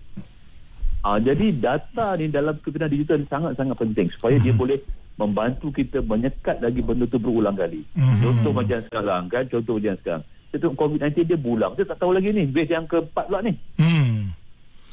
Ah, 1.01 1.17
jadi 1.17 1.49
data 1.49 2.13
ni 2.13 2.30
dalam 2.30 2.54
kepimpinan 2.60 2.91
digital 2.91 3.17
ni 3.17 3.25
sangat-sangat 3.25 3.73
penting 3.73 4.08
supaya 4.13 4.38
dia 4.38 4.54
boleh 4.54 4.77
membantu 5.17 5.69
kita 5.69 6.01
menyekat 6.01 6.62
lagi 6.62 6.82
benda 6.82 7.06
tu 7.06 7.17
berulang 7.17 7.54
kali. 7.54 7.82
Mhm. 7.93 8.21
Contoh 8.21 8.51
macam 8.54 8.77
sekarang 8.86 9.23
kan, 9.25 9.43
contoh 9.49 9.77
macam 9.77 9.95
sekarang. 9.97 10.23
Kita 10.51 10.58
tengok 10.60 10.77
COVID-19 10.77 11.17
dia 11.23 11.39
bulang. 11.39 11.71
Kita 11.73 11.95
tak 11.95 11.99
tahu 12.04 12.12
lagi 12.12 12.30
ni, 12.30 12.43
base 12.45 12.69
yang 12.69 12.84
keempat 12.84 13.23
pula 13.23 13.39
ni. 13.39 13.54
Hmm. 13.80 14.36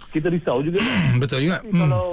Kita 0.09 0.31
risau 0.31 0.63
juga 0.63 0.79
ni. 0.79 1.19
Betul 1.23 1.51
juga. 1.51 1.59
Hmm. 1.61 1.81
Kalau 1.83 2.07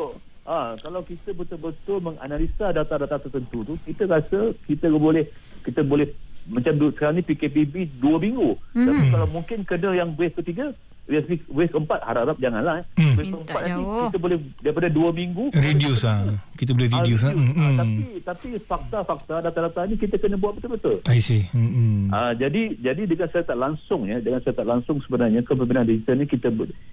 ah 0.46 0.78
kalau 0.78 1.02
kita 1.02 1.34
betul-betul 1.34 2.00
menganalisa 2.06 2.70
data-data 2.70 3.18
tertentu 3.18 3.66
tu, 3.66 3.74
kita 3.82 4.06
rasa 4.06 4.54
kita 4.70 4.88
boleh 4.94 5.26
kita 5.66 5.82
boleh 5.82 6.14
macam 6.46 6.78
sekarang 6.94 7.18
ni 7.18 7.24
PKPB 7.26 7.98
dua 7.98 8.22
minggu. 8.22 8.54
Mhm. 8.78 8.86
Tapi 8.86 9.06
kalau 9.10 9.28
mungkin 9.34 9.60
kena 9.66 9.90
yang 9.98 10.14
wave 10.14 10.38
ketiga, 10.38 10.72
wave, 11.06 11.26
wave 11.48 11.70
keempat 11.70 12.00
harap-harap 12.02 12.38
janganlah 12.38 12.76
eh. 12.78 12.86
Hmm. 12.96 13.14
Wave 13.14 13.18
Minta 13.22 13.36
keempat 13.38 13.62
nanti 13.62 13.72
jauh. 13.76 14.06
kita 14.06 14.18
boleh 14.18 14.38
daripada 14.60 14.88
dua 14.90 15.10
minggu 15.12 15.44
Reduce 15.52 16.04
ah. 16.04 16.20
Kita 16.54 16.72
boleh 16.72 16.90
reduce 16.90 17.22
ah. 17.22 17.28
Ah, 17.28 17.36
Hmm. 17.36 17.52
hmm. 17.52 17.76
tapi 17.76 17.94
tapi 18.22 18.48
fakta-fakta 18.60 19.36
data-data 19.42 19.80
ni 19.84 19.96
kita 19.96 20.16
kena 20.16 20.36
buat 20.36 20.56
betul-betul. 20.56 21.06
I 21.06 21.20
see. 21.20 21.46
Hmm. 21.48 21.68
hmm. 21.68 22.02
Ah, 22.10 22.32
jadi 22.32 22.62
jadi 22.76 23.02
dengan 23.04 23.28
secara 23.28 23.46
tak 23.46 23.60
langsung 23.60 24.02
ya, 24.04 24.18
dengan 24.18 24.40
secara 24.40 24.58
tak 24.58 24.68
langsung 24.68 24.98
sebenarnya 25.00 25.42
kepemimpinan 25.42 25.86
digital 25.86 26.16
ni 26.16 26.26
kita 26.26 26.48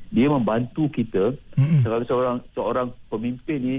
dia 0.09 0.27
membantu 0.27 0.89
kita 0.89 1.33
Hmm. 1.53 1.81
sebagai 1.81 2.05
seorang 2.05 2.37
seorang 2.53 2.89
pemimpin 3.07 3.59
ni 3.59 3.77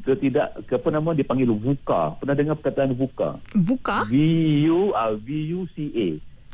ke 0.00 0.14
tidak 0.16 0.54
ke 0.64 0.74
apa 0.74 0.88
nama 0.88 1.10
dipanggil 1.12 1.50
VUCA. 1.50 2.14
Pernah 2.16 2.34
dengar 2.34 2.54
perkataan 2.56 2.94
VUCA? 2.94 3.42
Buka. 3.58 4.06
V 4.06 4.14
U 4.68 4.94
V 5.16 5.26
U 5.52 5.66
C 5.68 5.90
A. 5.90 6.08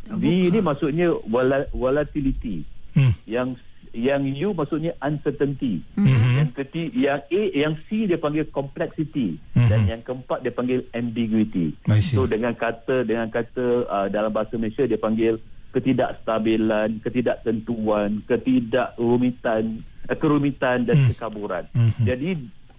V 0.09 0.25
VUCA. 0.25 0.49
ni 0.49 0.59
maksudnya 0.59 1.07
vola- 1.23 1.69
volatility. 1.71 2.65
Hmm. 2.93 3.13
Yang 3.25 3.49
yang 3.93 4.25
U 4.25 4.57
maksudnya 4.57 4.97
uncertainty. 5.05 5.85
Mhm. 6.01 6.33
Yang 6.41 6.51
ketiga 6.65 6.93
yang 6.97 7.21
A 7.29 7.43
yang 7.53 7.75
C 7.77 8.09
dia 8.09 8.17
panggil 8.17 8.49
complexity 8.49 9.37
Mhm. 9.53 9.69
dan 9.69 9.81
yang 9.85 10.01
keempat 10.01 10.41
dia 10.41 10.49
panggil 10.49 10.81
ambiguity. 10.97 11.77
So 12.01 12.25
dengan 12.25 12.57
kata 12.57 13.05
dengan 13.05 13.29
kata 13.29 13.65
uh, 13.85 14.07
dalam 14.09 14.33
bahasa 14.33 14.57
Malaysia 14.57 14.89
dia 14.89 14.97
panggil 14.97 15.37
ketidakstabilan, 15.73 17.01
ketidaktentuan, 17.01 18.25
ketidakrumitan, 18.25 19.85
uh, 20.09 20.17
kerumitan 20.17 20.89
dan 20.89 20.97
Hmm. 20.97 21.09
kekaburan. 21.13 21.65
Mhm. 21.73 22.05
Jadi 22.05 22.29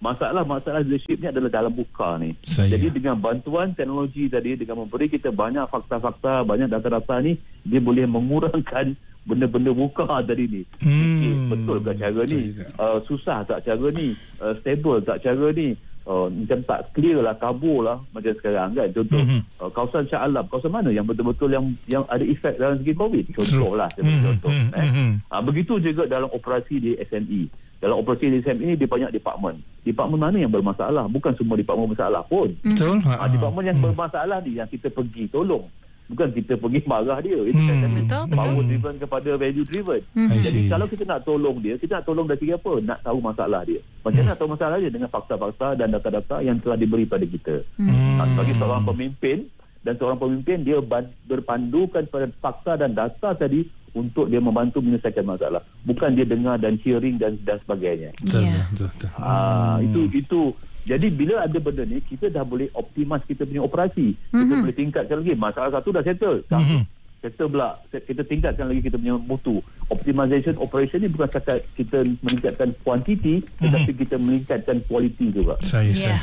masalah-masalah 0.02 0.84
leadership 0.84 1.16
ni 1.16 1.30
adalah 1.30 1.48
dalam 1.48 1.72
buka 1.72 2.20
ni. 2.20 2.36
Saya. 2.44 2.76
Jadi 2.76 3.00
dengan 3.00 3.16
bantuan 3.16 3.72
teknologi 3.72 4.28
tadi 4.28 4.58
dengan 4.58 4.84
memberi 4.84 5.08
kita 5.08 5.32
banyak 5.32 5.64
fakta-fakta, 5.70 6.44
banyak 6.44 6.68
data-data 6.68 7.22
ni 7.22 7.38
dia 7.64 7.80
boleh 7.80 8.04
mengurangkan 8.04 8.92
benda-benda 9.24 9.72
buka 9.72 10.04
tadi 10.22 10.44
ni. 10.44 10.62
Hmm. 10.80 11.00
Fikir, 11.00 11.34
betul 11.48 11.78
tak 11.80 11.96
cara 11.98 12.20
ni? 12.24 12.40
Uh, 12.76 12.98
susah 13.04 13.38
tak 13.42 13.64
cara 13.64 13.86
ni? 13.90 14.08
Uh, 14.36 14.52
stable 14.60 15.00
tak 15.00 15.18
cara 15.20 15.48
ni? 15.50 15.68
Uh, 16.04 16.28
macam 16.28 16.60
tak 16.68 16.92
clear 16.92 17.16
lah, 17.16 17.32
kabur 17.32 17.80
lah 17.80 17.96
macam 18.12 18.36
sekarang 18.36 18.76
kan. 18.76 18.92
Contoh, 18.92 19.24
Mhm. 19.24 19.40
uh, 19.56 19.70
kawasan 19.72 20.04
Shah 20.04 20.20
Alam, 20.20 20.44
kawasan 20.52 20.68
mana 20.68 20.92
yang 20.92 21.08
betul-betul 21.08 21.48
yang 21.48 21.64
yang 21.88 22.04
ada 22.12 22.20
efek 22.20 22.60
dalam 22.60 22.76
segi 22.76 22.92
COVID? 22.92 23.24
Contoh 23.32 23.72
lah, 23.72 23.88
Mhm, 23.96 24.20
contoh. 24.20 24.52
mhm, 24.52 24.68
eh. 24.76 24.88
Ha, 25.32 25.40
begitu 25.40 25.80
juga 25.80 26.04
dalam 26.04 26.28
operasi 26.28 26.76
di 26.76 26.92
SME. 27.00 27.48
Dalam 27.80 27.96
operasi 27.96 28.28
di 28.28 28.44
SME 28.44 28.64
ni 28.66 28.76
dia 28.76 28.84
banyak 28.84 29.16
departmen. 29.16 29.56
Departmen 29.80 30.20
mana 30.20 30.36
yang 30.36 30.52
bermasalah? 30.52 31.08
Bukan 31.08 31.32
semua 31.40 31.56
departmen 31.56 31.88
bermasalah 31.88 32.20
pun. 32.28 32.52
Betul. 32.60 33.00
Ha, 33.08 33.24
departmen 33.24 33.64
yang 33.64 33.78
Hmm. 33.80 33.86
bermasalah 33.88 34.44
ni 34.44 34.60
yang 34.60 34.68
kita 34.68 34.92
pergi 34.92 35.24
tolong. 35.32 35.64
Bukan 36.04 36.28
kita 36.30 36.52
pergi 36.54 36.80
marah 36.84 37.18
dia. 37.18 37.40
Itu 37.40 37.56
Hmm. 37.56 37.68
kan 37.74 37.90
Betul, 37.94 38.22
power 38.30 38.52
betul. 38.54 38.64
driven 38.68 38.94
kepada 38.98 39.30
value 39.34 39.64
driven. 39.64 40.00
I 40.14 40.36
Jadi 40.38 40.60
see. 40.60 40.68
kalau 40.68 40.84
kita 40.84 41.02
nak 41.02 41.20
tolong 41.22 41.56
dia, 41.58 41.74
kita 41.74 41.92
nak 41.94 42.04
tolong 42.04 42.26
dari 42.26 42.38
segi 42.38 42.52
apa? 42.52 42.72
Nak 42.78 42.98
tahu 43.00 43.18
masalah 43.18 43.60
dia. 43.62 43.80
Macam 44.00 44.18
mana 44.18 44.28
nak 44.28 44.36
tahu 44.36 44.48
masalah 44.50 44.76
dia? 44.76 44.90
Dengan 44.90 45.08
fakta-fakta 45.08 45.68
dan 45.74 45.88
data-data 45.90 46.36
yang 46.38 46.56
telah 46.58 46.76
diberi 46.76 47.04
pada 47.04 47.24
kita. 47.24 47.56
Hmm. 47.78 48.20
Ha, 48.20 48.28
sebagai 48.30 48.54
seorang 48.54 48.84
pemimpin 48.84 49.36
dan 49.80 49.94
seorang 49.94 50.18
pemimpin 50.18 50.56
dia 50.60 50.76
berpandukan 51.24 52.04
pada 52.06 52.26
fakta 52.34 52.72
dan 52.76 52.92
data 52.92 53.32
tadi 53.32 53.64
untuk 53.92 54.26
dia 54.26 54.38
membantu 54.38 54.78
menyelesaikan 54.78 55.24
masalah. 55.24 55.62
Bukan 55.82 56.12
dia 56.12 56.26
dengar 56.26 56.58
dan 56.58 56.76
hearing 56.76 57.14
dan 57.14 57.38
dan 57.40 57.56
sebagainya. 57.60 58.10
Betul, 58.18 58.42
Ya. 58.42 58.60
betul, 58.68 58.88
betul. 58.90 59.10
Ah 59.16 59.78
itu 59.78 60.00
itu 60.12 60.40
jadi 60.84 61.06
bila 61.08 61.34
ada 61.40 61.56
benda 61.56 61.82
ni 61.82 61.98
kita 61.98 62.28
dah 62.28 62.42
boleh 62.42 62.68
optimas 62.72 63.24
kita 63.24 63.42
punya 63.42 63.60
operasi. 63.60 64.12
Kita 64.28 64.44
Mhm. 64.46 64.60
boleh 64.60 64.76
tingkatkan 64.76 65.16
lagi. 65.18 65.32
Masalah 65.34 65.70
satu 65.72 65.88
dah 65.90 66.00
settle. 66.00 66.44
Mhm. 66.46 66.80
Settle 67.18 67.48
pula 67.48 67.72
kita 67.90 68.22
tingkatkan 68.22 68.64
lagi 68.66 68.80
kita 68.82 68.96
punya 68.96 69.16
mutu. 69.16 69.64
Optimization 69.88 70.54
operation 70.56 71.00
ni 71.00 71.08
bukan 71.08 71.24
kata 71.26 71.56
kita 71.72 72.04
meningkatkan 72.20 72.76
kuantiti 72.80 73.40
tetapi 73.56 73.90
kita 73.96 74.16
meningkatkan 74.16 74.76
kualiti 74.84 75.32
juga. 75.32 75.56
Saya, 75.60 75.88
Ya. 75.88 75.96
saya. 75.96 76.20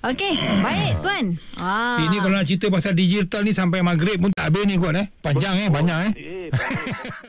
Okey, 0.00 0.32
baik 0.64 1.04
tuan. 1.04 1.36
Ah. 1.60 2.00
Ini 2.00 2.16
kalau 2.18 2.32
nak 2.32 2.48
cerita 2.48 2.72
pasal 2.72 2.96
digital 2.96 3.44
ni 3.44 3.52
sampai 3.52 3.84
maghrib 3.84 4.16
pun 4.16 4.32
tak 4.32 4.48
habis 4.48 4.64
ni 4.64 4.80
kot 4.80 4.96
eh. 4.96 5.04
Panjang 5.20 5.60
eh, 5.60 5.68
banyak 5.68 5.98
eh. 6.00 6.12
Eh. 6.16 6.48